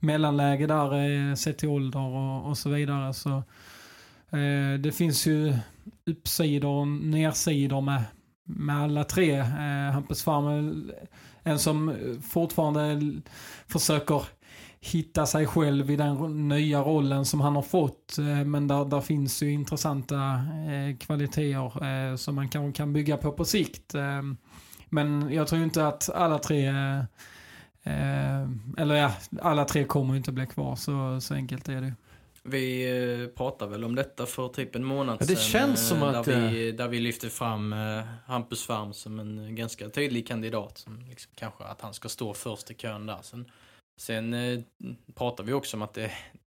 [0.00, 3.14] mellanläge där sett till ålder och, och så vidare.
[3.14, 3.42] Så,
[4.80, 5.54] det finns ju
[6.06, 8.02] uppsidor och nersidor med,
[8.44, 9.38] med alla tre.
[9.38, 10.94] Eh, Hampus Farm är
[11.42, 13.12] en som fortfarande
[13.66, 14.22] försöker
[14.80, 18.18] hitta sig själv i den nya rollen som han har fått.
[18.18, 20.16] Eh, men där, där finns ju intressanta
[20.70, 23.94] eh, kvaliteter eh, som man kan, kan bygga på på sikt.
[23.94, 24.22] Eh,
[24.88, 26.66] men jag tror inte att alla tre
[27.82, 28.42] eh,
[28.76, 29.12] eller ja,
[29.42, 30.76] alla tre kommer inte bli kvar.
[30.76, 31.94] Så, så enkelt är det.
[32.42, 35.60] Vi pratade väl om detta för typ en månad ja, det sedan.
[35.60, 37.74] Känns som där att, vi, där vi lyfte fram
[38.26, 40.78] Hampus Färm som en ganska tydlig kandidat.
[40.78, 43.18] Som liksom, kanske att han ska stå först i kön där.
[43.22, 43.50] Sen
[43.98, 44.60] Sen eh,
[45.14, 46.10] pratar vi också om att det,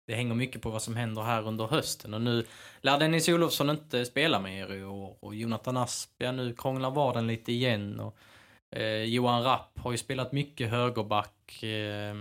[0.08, 2.14] det hänger mycket på vad som händer här under hösten.
[2.14, 2.46] Och nu
[2.82, 5.18] lär Dennis Olofsson inte spela mer i år.
[5.20, 8.00] Och Jonathan Asp, ja nu krånglar vardagen lite igen.
[8.00, 8.18] Och,
[8.78, 11.64] eh, Johan Rapp har ju spelat mycket högerback.
[11.64, 12.16] Eh,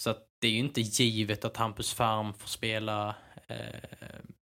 [0.00, 3.14] så att det är ju inte givet att Hampus Farm får spela
[3.46, 3.56] eh,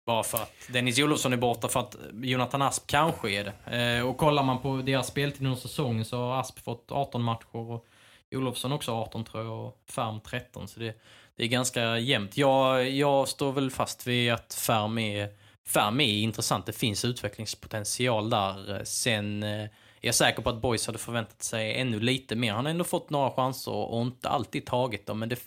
[0.05, 3.77] bara för att Dennis Olofsson är borta för att Jonathan Asp kanske är det.
[3.77, 7.55] Eh, och kollar man på deras speltid under säsongen så har Asp fått 18 matcher.
[7.55, 7.87] Och
[8.35, 10.67] Olofsson också 18 tror jag och Färm 13.
[10.67, 11.01] Så det,
[11.35, 12.37] det är ganska jämnt.
[12.37, 15.29] Jag, jag står väl fast vid att Färm är,
[15.67, 16.65] Färm är intressant.
[16.65, 18.83] Det finns utvecklingspotential där.
[18.83, 19.69] Sen eh, är
[20.01, 22.53] jag säker på att Boys hade förväntat sig ännu lite mer.
[22.53, 25.19] Han har ändå fått några chanser och inte alltid tagit dem.
[25.19, 25.39] Men det,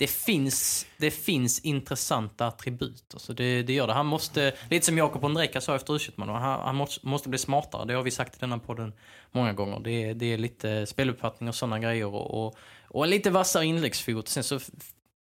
[0.00, 3.04] det finns, det finns intressanta attribut.
[3.12, 3.92] Alltså det, det gör det.
[3.92, 7.84] Han måste, lite som Jakob Ondrejka sa efter u han, han måste, måste, bli smartare.
[7.84, 8.92] Det har vi sagt i denna podden
[9.32, 9.80] många gånger.
[9.80, 12.56] Det, det är lite speluppfattning och sådana grejer och, och,
[12.88, 14.28] och en lite vassare inläggsfot.
[14.28, 14.60] Sen så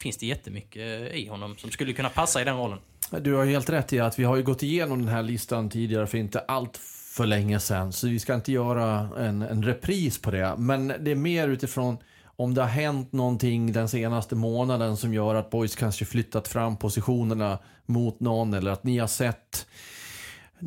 [0.02, 2.80] finns det jättemycket i honom som skulle kunna passa i den rollen.
[3.12, 6.08] Du har helt rätt i att vi har ju gått igenom den här listan tidigare
[6.08, 6.78] för inte allt
[7.16, 7.94] för länge sedan.
[7.94, 10.56] Så vi ska inte göra en, en repris på det.
[10.58, 11.98] Men det är mer utifrån
[12.36, 16.78] om det har hänt någonting den senaste månaden som gör att boys kanske flyttat fram
[16.78, 19.68] positionerna mot någon eller att ni har sett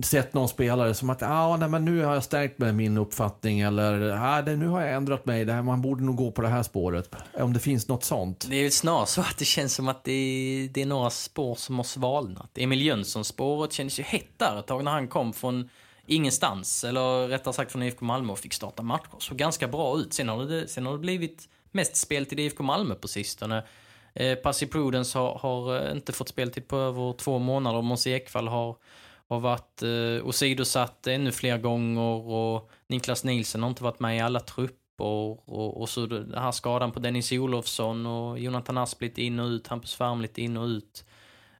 [0.02, 3.60] sett någon spelare som att ah, nej, men nu har jag stärkt mig min uppfattning
[3.60, 6.42] eller ah, det, nu har jag ändrat mig, det här, man borde nog gå på
[6.42, 7.10] det här spåret.
[7.34, 8.46] Om det finns något sånt.
[8.50, 11.54] Det är snarare så att det känns som att det är, det är några spår
[11.54, 12.58] som har svalnat.
[12.58, 15.68] Emil Jönsson-spåret kändes ju hett där ett tag när han kom från
[16.06, 19.16] ingenstans, eller rättare sagt från IFK Malmö och fick starta matcher.
[19.18, 20.12] Såg ganska bra ut.
[20.12, 23.62] Sen har det, sen har det blivit mest speltid i IFK Malmö på sistone.
[24.14, 27.82] Eh, Passi Prudence har, har, eh, inte fått speltid på över två månader.
[27.82, 28.76] Måns Ekvall har,
[29.28, 34.20] har varit eh, åsidosatt ännu fler gånger och Niklas Nielsen har inte varit med i
[34.20, 34.78] alla trupper.
[34.98, 39.40] Och, och, och så den här skadan på Dennis Olofsson och Jonathan Asp lite in
[39.40, 41.04] och ut, Hampus Färm lite in och ut.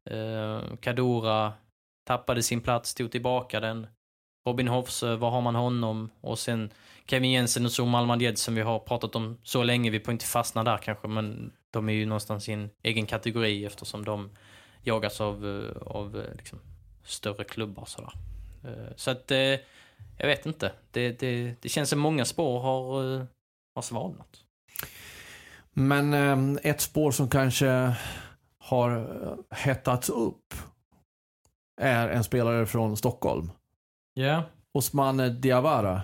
[0.04, 1.52] Eh, Kadora
[2.06, 3.86] tappade sin plats, tog tillbaka den.
[4.46, 6.10] Robin Hoffs, eh, var har man honom?
[6.20, 6.72] Och sen
[7.06, 9.90] Kevin Jensen och Zoom Almadjed som vi har pratat om så länge.
[9.90, 13.64] Vi får inte fastna där kanske, men de är ju någonstans i en egen kategori
[13.64, 14.30] eftersom de
[14.82, 16.58] jagas av, eh, av eh, liksom,
[17.04, 17.84] större klubbar.
[17.84, 18.12] Sådär.
[18.96, 19.30] Så att,
[20.18, 20.72] jag vet inte.
[20.90, 23.26] Det, det, det känns som många spår har,
[23.74, 24.44] har svalnat.
[25.72, 27.94] Men ett spår som kanske
[28.58, 29.06] har
[29.50, 30.54] hettats upp
[31.80, 33.50] är en spelare från Stockholm.
[34.18, 34.24] Ja.
[34.24, 34.42] Yeah.
[34.72, 36.02] Osman Diawara.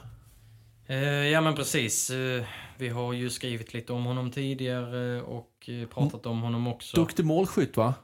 [0.86, 2.10] Eh, ja men precis.
[2.10, 2.44] Eh,
[2.78, 6.96] vi har ju skrivit lite om honom tidigare och eh, pratat om honom också.
[6.96, 7.94] Duktig målskytt va?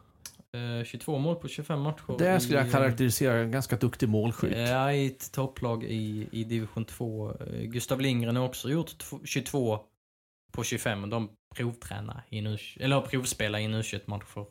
[0.85, 2.19] 22 mål på 25 matcher.
[2.19, 4.57] Det skulle jag karaktärisera en ganska duktig målskytt.
[4.57, 7.33] Ja, i ett topplag i, i division 2.
[7.63, 8.91] Gustav Lindgren har också gjort
[9.25, 9.79] 22
[10.53, 11.11] på 25.
[11.11, 14.47] De provtränar i en eller provspelar i en u match för,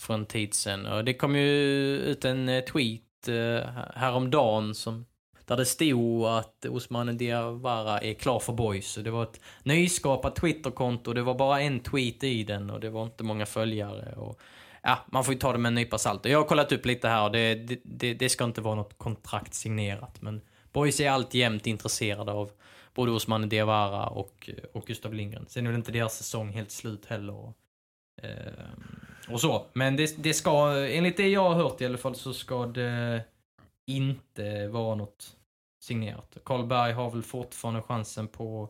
[0.00, 0.86] för en tid sedan.
[0.86, 1.48] Och det kom ju
[1.96, 5.06] ut en tweet Eh, häromdagen som
[5.50, 8.94] där det stod att Osman Diawara är klar för boys.
[8.94, 13.02] Det var ett nyskapat Twitterkonto, det var bara en tweet i den och det var
[13.02, 14.12] inte många följare.
[14.16, 14.40] Och,
[14.82, 16.24] ja, man får ju ta det med en nypa salt.
[16.24, 18.98] Jag har kollat upp lite här och det, det, det, det ska inte vara något
[18.98, 20.22] kontrakt signerat.
[20.22, 20.40] Men
[20.72, 22.50] boys är alltjämt intresserade av
[22.94, 25.46] både Osman Diawara och, och Gustav Lindgren.
[25.48, 27.34] Sen är väl inte deras säsong helt slut heller.
[27.34, 27.54] Och,
[28.22, 28.64] eh,
[29.32, 29.66] och så.
[29.72, 33.24] Men det, det ska, enligt det jag har hört i alla fall, så ska det
[33.86, 35.36] inte vara något
[35.82, 36.36] signerat.
[36.44, 38.68] Karlberg har väl fortfarande chansen på,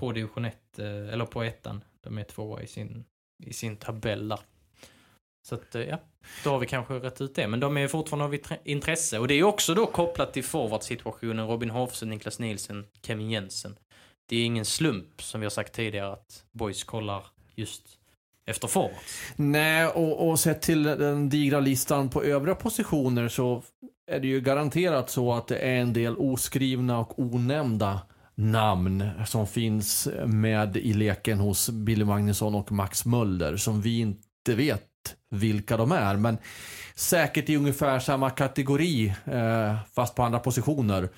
[0.00, 1.84] på division 1, eh, eller på ettan.
[2.00, 3.04] De är tvåa i sin,
[3.44, 4.40] i sin tabell där.
[5.48, 5.98] Så att, eh, ja,
[6.44, 7.48] då har vi kanske rätt ut det.
[7.48, 9.18] Men de är fortfarande av intresse.
[9.18, 11.48] Och det är också då kopplat till forwardsituationen.
[11.48, 13.78] Robin Hofsen, Niklas Nielsen, Kevin Jensen.
[14.28, 17.98] Det är ingen slump, som vi har sagt tidigare, att boys kollar just
[18.46, 19.22] efter forwards.
[19.36, 23.62] Nej, och, och sett till den digra listan på övriga positioner så
[24.10, 28.00] är det ju garanterat så att det är en del oskrivna och onämnda
[28.34, 34.54] namn som finns med i leken hos Billy Magnusson och Max Möller som vi inte
[34.54, 34.88] vet
[35.30, 36.16] vilka de är.
[36.16, 36.38] Men
[36.94, 41.08] säkert i ungefär samma kategori, eh, fast på andra positioner.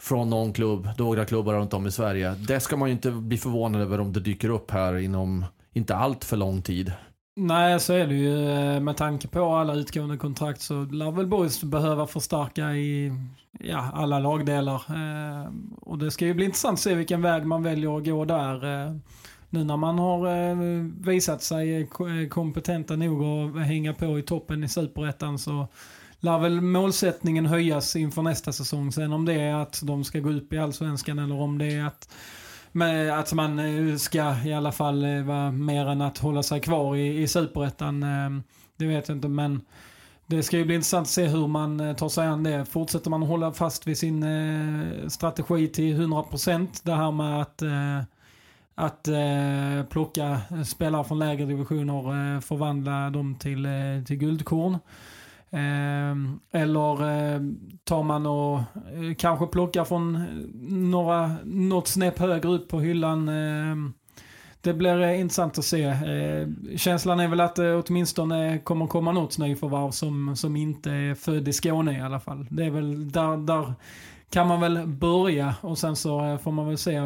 [0.00, 2.34] från någon klubb, några klubbar runt om i Sverige.
[2.34, 5.96] Det ska man ju inte bli förvånad över om det dyker upp här inom inte
[5.96, 6.92] allt för lång tid.
[7.40, 8.50] Nej, så är det ju.
[8.50, 13.12] Eh, med tanke på alla utgående kontrakt så lär väl Boys behöva förstärka i
[13.60, 14.82] ja, alla lagdelar.
[14.88, 18.24] Eh, och det ska ju bli intressant att se vilken väg man väljer att gå
[18.24, 18.86] där.
[18.86, 18.96] Eh,
[19.50, 21.88] nu när man har visat sig
[22.30, 25.68] kompetenta nog att hänga på i toppen i Superettan så
[26.20, 28.92] lär väl målsättningen höjas inför nästa säsong.
[28.92, 31.84] Sen om det är att de ska gå upp i Allsvenskan eller om det är
[31.84, 32.08] att
[32.72, 36.60] med att man eh, ska i alla fall eh, vara mer än att hålla sig
[36.60, 38.02] kvar i, i superettan.
[38.02, 38.42] Eh,
[38.76, 39.60] det vet jag inte men
[40.26, 42.64] det ska ju bli intressant att se hur man tar sig an det.
[42.64, 44.24] Fortsätter man hålla fast vid sin
[45.08, 47.62] strategi till 100% det här med att
[48.74, 49.08] att
[49.90, 53.68] plocka spelare från lägre divisioner, förvandla dem till,
[54.06, 54.78] till guldkorn.
[55.50, 60.22] Ehm, eller ehm, tar man och eh, kanske plockar från eh,
[60.70, 63.28] några, något snäpp högre upp på hyllan.
[63.28, 63.92] Ehm,
[64.60, 65.94] det blir eh, intressant att se.
[66.76, 71.48] känslan är väl att det åtminstone kommer komma något nyförvärv som, som inte är född
[71.48, 72.46] i Skåne i alla fall.
[72.50, 73.74] Det är väl där, där
[74.30, 77.00] kan man väl börja och sen så får man väl se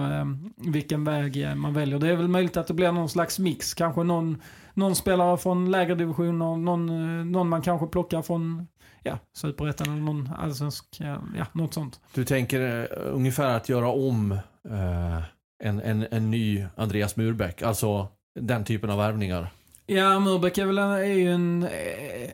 [0.56, 1.98] vilken väg man väljer.
[1.98, 3.74] Det är väl möjligt att det blir någon slags mix.
[3.74, 4.38] Kanske någon
[4.74, 8.66] någon spelare från lägre divisioner, någon, eh, någon man kanske plockar från
[9.02, 12.00] ja, superettan eller någon allsvensk, ja, något sånt.
[12.14, 14.32] Du tänker uh, ungefär att göra om
[14.70, 15.22] uh,
[15.64, 18.08] en, en, en ny Andreas Murbeck, alltså
[18.40, 19.50] den typen av värvningar?
[19.86, 21.68] Ja, Murbeck är väl en, är ju en,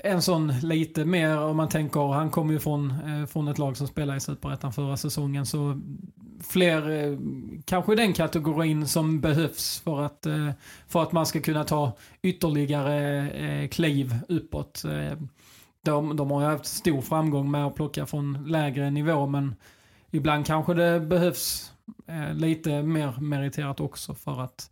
[0.04, 2.94] en sån lite mer om man tänker, han kommer ju från,
[3.28, 5.80] från ett lag som spelade i Superettan förra säsongen så
[6.42, 7.18] fler, eh,
[7.64, 10.50] kanske den kategorin som behövs för att, eh,
[10.88, 14.84] för att man ska kunna ta ytterligare eh, kliv uppåt.
[15.82, 19.54] De, de har ju haft stor framgång med att plocka från lägre nivå men
[20.10, 21.72] ibland kanske det behövs
[22.34, 24.70] lite mer meriterat också för att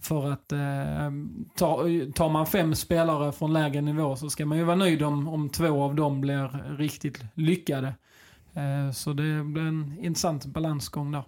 [0.00, 1.10] för att eh,
[1.56, 1.82] ta,
[2.14, 5.48] tar man fem spelare från lägre nivå så ska man ju vara nöjd om, om
[5.48, 7.94] två av dem blir riktigt lyckade.
[8.58, 11.22] Eh, så det blir en intressant balansgång där.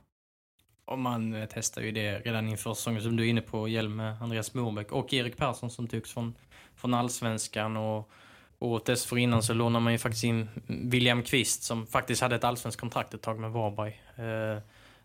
[0.85, 4.55] Och man eh, testar ju det redan inför säsongen som du är inne på, Hjelm-Andreas
[4.55, 6.35] eh, Morbäck och Erik Persson som togs från,
[6.75, 7.77] från allsvenskan.
[7.77, 8.11] Och,
[8.59, 12.81] och dessförinnan så lånar man ju faktiskt in William Kvist som faktiskt hade ett allsvenskt
[12.81, 14.03] kontrakt ett tag med Varberg.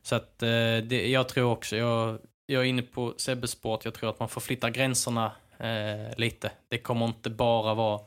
[0.02, 4.10] Så att det, jag tror också, jag, jag är inne på Sebbes sport, jag tror
[4.10, 5.32] att man får flytta gränserna
[6.18, 6.52] lite.
[6.70, 8.00] Det kommer inte bara vara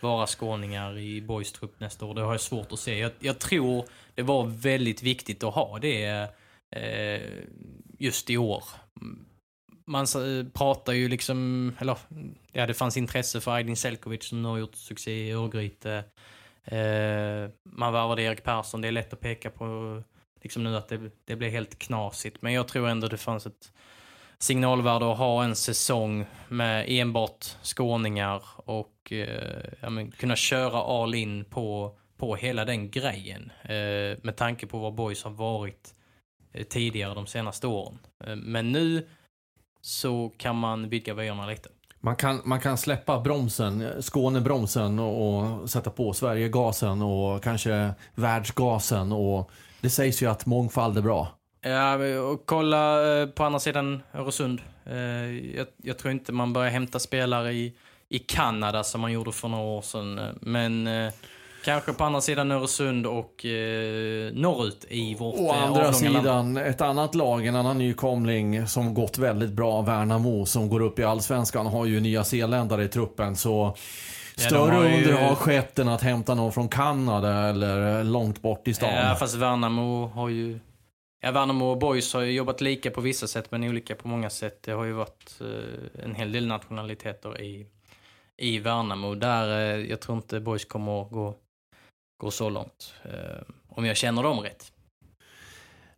[0.00, 2.14] vara skåningar i Boys trupp nästa år.
[2.14, 2.98] Det har jag svårt att se.
[2.98, 3.84] Jag, jag tror
[4.14, 6.30] det var väldigt viktigt att ha det
[6.76, 7.20] eh,
[7.98, 8.64] just i år.
[9.86, 11.98] Man eh, pratar ju liksom, eller
[12.52, 16.04] ja, det fanns intresse för Aydin Selkovic som nu har gjort succé i Örgryte.
[16.64, 20.02] Eh, man värvade Erik Persson, det är lätt att peka på
[20.42, 22.42] liksom nu att det, det blev helt knasigt.
[22.42, 23.72] Men jag tror ändå det fanns ett
[24.38, 31.14] signalvärde att ha en säsong med enbart skåningar och eh, ja, men, kunna köra all
[31.14, 33.52] in på, på hela den grejen.
[33.62, 35.94] Eh, med tanke på vad Boys har varit
[36.52, 37.98] eh, tidigare de senaste åren.
[38.24, 39.06] Eh, men nu
[39.80, 41.68] så kan man vidga vyerna lite.
[42.00, 47.90] Man kan, man kan släppa bromsen, eh, Skånebromsen och, och sätta på Sverigegasen och kanske
[48.14, 49.12] världsgasen.
[49.12, 51.28] Och det sägs ju att mångfald är bra.
[51.60, 54.60] Ja, och kolla eh, på andra sidan Öresund.
[54.86, 54.96] Eh,
[55.56, 57.74] jag, jag, tror inte man börjar hämta spelare i,
[58.08, 60.38] i Kanada som man gjorde för några år sedan.
[60.40, 61.12] Men eh,
[61.64, 66.58] kanske på andra sidan Öresund och eh, norrut i vårt Å andra sidan, land.
[66.58, 71.04] ett annat lag, en annan nykomling som gått väldigt bra, Värnamo, som går upp i
[71.04, 73.36] Allsvenskan, har ju nya zeeländare i truppen.
[73.36, 73.76] Så
[74.36, 78.74] Större ja, under har skett än att hämta någon från Kanada eller långt bort i
[78.74, 78.94] stan.
[78.94, 80.58] Ja, fast Värnamo har ju
[81.20, 84.30] Ja, Värnamo och Boys har ju jobbat lika på vissa sätt men olika på många
[84.30, 84.62] sätt.
[84.62, 87.66] Det har ju varit eh, en hel del nationaliteter i,
[88.36, 89.14] i Värnamo.
[89.14, 91.36] Där eh, jag tror inte Boys kommer att gå,
[92.20, 92.94] gå så långt.
[93.04, 94.72] Eh, om jag känner dem rätt.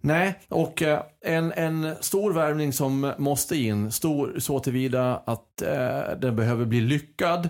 [0.01, 0.83] Nej, och
[1.21, 6.81] en, en stor värvning som måste in, stor så tillvida att eh, den behöver bli
[6.81, 7.49] lyckad.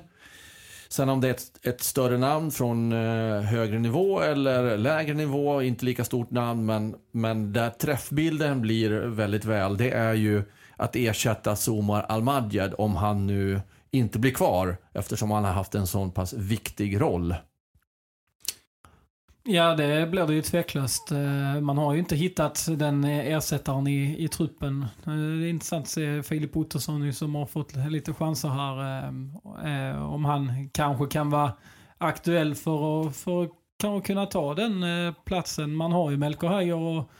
[0.89, 5.63] Sen om det är ett, ett större namn från eh, högre nivå eller lägre nivå,
[5.63, 10.43] inte lika stort namn, men, men där träffbilden blir väldigt väl, det är ju
[10.77, 13.61] att ersätta Somar Almadjad om han nu
[13.91, 17.35] inte blir kvar eftersom han har haft en sån pass viktig roll.
[19.51, 21.13] Ja, det blir det ju tveklöst.
[21.13, 24.83] Eh, man har ju inte hittat den eh, ersättaren i, i truppen.
[24.83, 29.09] Eh, det är intressant att se Filip Ottosson som har fått lite chanser här.
[30.03, 31.53] Om han kanske kan vara
[31.99, 34.85] aktuell för att, för att kanske kunna ta den
[35.25, 35.75] platsen.
[35.75, 37.11] Man har ju Melker Heier och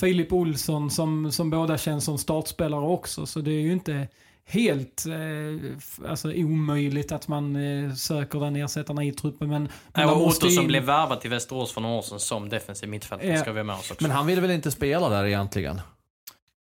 [0.00, 3.26] Filip Olsson som, som båda känns som startspelare också.
[3.26, 4.08] Så det är ju inte
[4.44, 9.48] helt eh, alltså omöjligt att man eh, söker den ersättarna i truppen.
[9.48, 10.52] Men, men ja, Otto in...
[10.52, 13.40] som blev värvad till Västerås för några år sedan som defensiv mittfältare ja.
[13.40, 14.04] ska vi med oss också.
[14.04, 15.80] Men han vill väl inte spela där egentligen?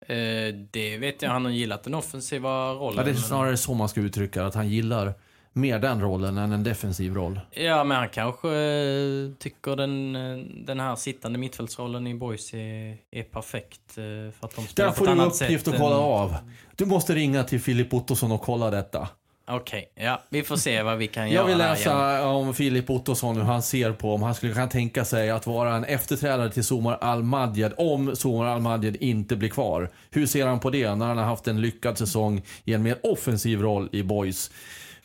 [0.07, 1.30] Eh, det vet jag.
[1.30, 2.97] Han har gillat den offensiva rollen.
[2.97, 3.57] Ja, det är snarare men...
[3.57, 4.45] så man ska uttrycka.
[4.45, 5.13] Att han gillar
[5.53, 7.39] mer den rollen än en defensiv roll.
[7.51, 12.97] Ja, men han kanske eh, tycker den, eh, den här sittande mittfältsrollen i Boys är,
[13.11, 13.97] är perfekt.
[13.97, 14.03] Eh,
[14.39, 16.01] för att de spelar Där får du uppgift att kolla än...
[16.01, 16.35] av.
[16.75, 19.07] Du måste ringa till Filip Ottosson och kolla detta.
[19.47, 21.41] Okej, okay, ja, vi får se vad vi kan göra.
[21.41, 25.05] Jag vill läsa om Filip Ottosson, hur han ser på om han skulle kunna tänka
[25.05, 29.89] sig att vara en efterträdare till Somar Al-Madjed om Somar Al-Madjed inte blir kvar.
[30.11, 32.97] Hur ser han på det när han har haft en lyckad säsong i en mer
[33.03, 34.51] offensiv roll i Boys?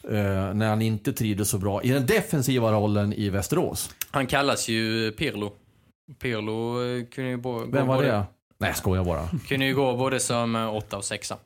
[0.08, 3.90] Eh, när han inte trivdes så bra i den defensiva rollen i Västerås.
[4.10, 5.52] Han kallas ju Pirlo.
[6.22, 8.24] Pirlo eh, kunde ju Vem var det?
[8.58, 9.28] Nej, jag skojar bara.
[9.48, 11.36] Kunde ju gå både som åtta och sexa.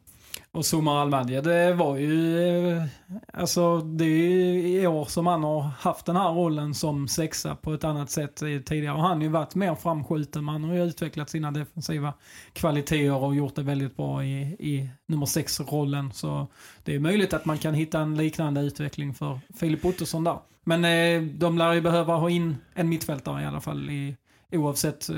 [0.55, 2.39] Och Somar Almadia, det var ju...
[2.49, 2.85] Eh,
[3.33, 7.75] alltså det är i år som han har haft den här rollen som sexa på
[7.75, 8.95] ett annat sätt tidigare.
[8.95, 10.45] Och han har ju varit mer framskjuten.
[10.45, 12.15] Man har ju utvecklat sina defensiva
[12.53, 16.13] kvaliteter och gjort det väldigt bra i, i nummer sex-rollen.
[16.13, 16.47] Så
[16.85, 20.39] det är möjligt att man kan hitta en liknande utveckling för Filip Ottosson där.
[20.65, 24.17] Men eh, de lär ju behöva ha in en mittfältare i alla fall i,
[24.53, 25.17] Oavsett eh,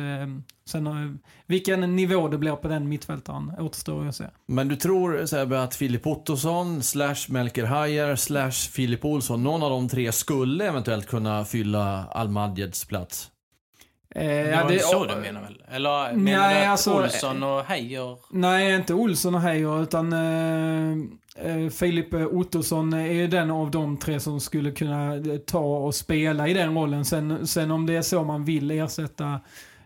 [0.67, 0.93] sen, eh,
[1.47, 4.25] vilken nivå det blir på den mittfältaren återstår att se.
[4.47, 9.71] Men du tror Sebbe att Filip Ottosson, slash Melker Hayer, slash Filip Olsson, någon av
[9.71, 13.31] de tre skulle eventuellt kunna fylla Almadjeds plats?
[14.15, 15.65] Eh, ja, det är så du menar väl?
[15.69, 18.19] Eller menar nej, du att alltså, Olsson och Heijer?
[18.31, 20.97] Nej, inte Olsson och Heijer utan eh,
[21.73, 26.55] Filip Ottosson är den av de tre som skulle kunna eh, ta och spela i
[26.55, 27.05] den rollen.
[27.05, 29.41] Sen, sen om det är så man vill ersätta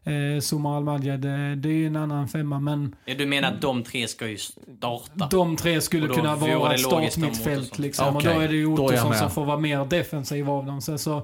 [0.04, 2.60] eh, Somar Almadjed, det, det är en annan femma.
[2.60, 5.28] Men, ja, du menar att de tre ska ju starta?
[5.30, 8.16] De tre skulle kunna vara startmittfält liksom.
[8.16, 8.30] Okay.
[8.30, 10.80] Och då är det ju Ottosson som får vara mer defensiv av dem.
[10.80, 11.16] Så, så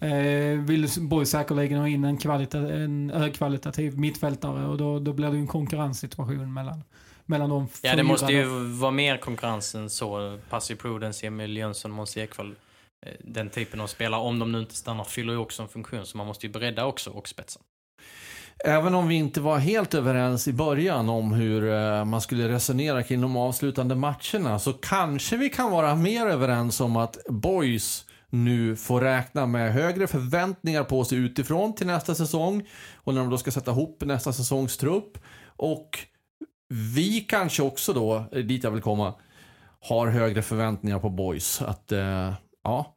[0.00, 5.30] eh, vill Borg säkerligen ha in en, kvalita en högkvalitativ mittfältare och då, då blir
[5.30, 6.82] det en konkurrenssituation mellan
[7.28, 10.38] mellan de Ja, det måste ju vara mer konkurrens än så.
[10.50, 12.54] Passive Prudence, Emil Jönsson, Måns Ekvall.
[13.06, 16.06] Eh, den typen av spelare, om de nu inte stannar, fyller ju också en funktion.
[16.06, 17.60] Så man måste ju bredda också och spetsa.
[18.64, 23.02] Även om vi inte var helt överens i början om hur eh, man skulle resonera
[23.02, 28.76] kring de avslutande matcherna så kanske vi kan vara mer överens om att Boys nu
[28.76, 33.38] får räkna med högre förväntningar på sig utifrån till nästa säsong och när de då
[33.38, 35.18] ska sätta ihop nästa säsongs trupp.
[35.56, 35.98] Och
[36.68, 39.14] vi kanske också då, dit jag vill komma,
[39.80, 41.62] har högre förväntningar på boys.
[41.62, 42.96] Att eh, ja,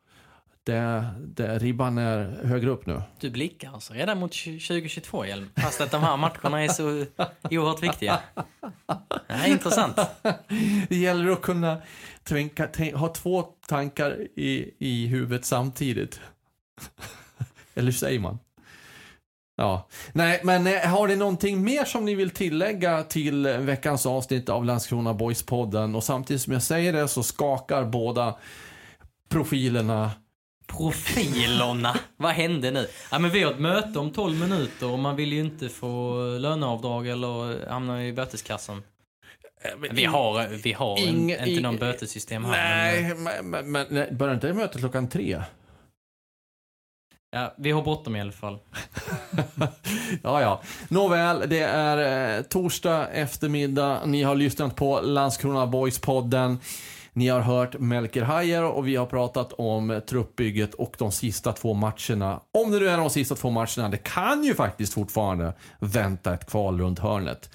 [0.63, 3.01] det, det, ribban är högre upp nu.
[3.19, 5.49] Du blickar alltså redan mot 2022, Hjelm.
[5.55, 7.05] Fast att de här matcherna är så
[7.43, 8.19] oerhört viktiga.
[9.27, 9.99] Det är intressant.
[10.89, 11.81] Det gäller att kunna
[12.23, 16.21] tänka, tänka, ha två tankar i, i huvudet samtidigt.
[17.73, 18.39] Eller hur säger man?
[19.61, 24.49] Ja, nej, men eh, har ni någonting mer som ni vill tillägga till veckans avsnitt
[24.49, 25.95] av Landskrona Boys-podden?
[25.95, 28.35] Och samtidigt som jag säger det så skakar båda
[29.29, 30.11] profilerna
[30.67, 31.99] Profilerna?
[32.17, 32.87] Vad hände nu?
[33.11, 36.15] Ja, men vi har ett möte om 12 minuter och man vill ju inte få
[36.39, 38.83] löneavdrag eller hamna i böteskassan.
[39.61, 42.51] Eh, vi har, vi har en, inte någon bötessystem här.
[42.51, 45.41] Nej, men, men, men börjar inte mötet klockan tre?
[47.33, 48.59] Ja, vi har bråttom i alla fall.
[50.23, 50.61] ja, ja.
[50.87, 54.05] Nåväl, det är eh, torsdag eftermiddag.
[54.05, 56.57] Ni har lyssnat på Landskrona Boys-podden.
[57.13, 61.73] Ni har hört Melker Hajer och vi har pratat om truppbygget och de sista två
[61.73, 62.41] matcherna.
[62.51, 66.49] Om det nu är de sista två matcherna, det kan ju faktiskt fortfarande vänta ett
[66.49, 67.49] kval runt hörnet.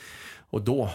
[0.50, 0.90] Och då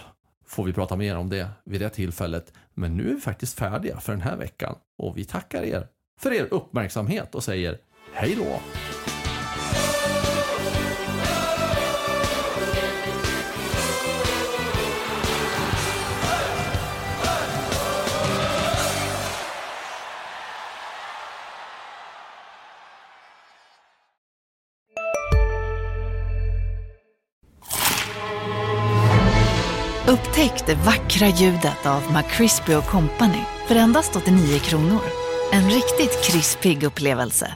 [0.48, 2.54] får vi prata mer om det vid det tillfället.
[2.74, 5.88] Men nu är vi faktiskt färdiga för den här veckan och vi tackar er
[6.20, 7.78] för er uppmärksamhet och säger
[8.14, 8.62] hej då!
[30.12, 35.02] Upptäck det vackra ljudet av McCrispy Company för endast 89 kronor.
[35.52, 37.56] En riktigt krispig upplevelse.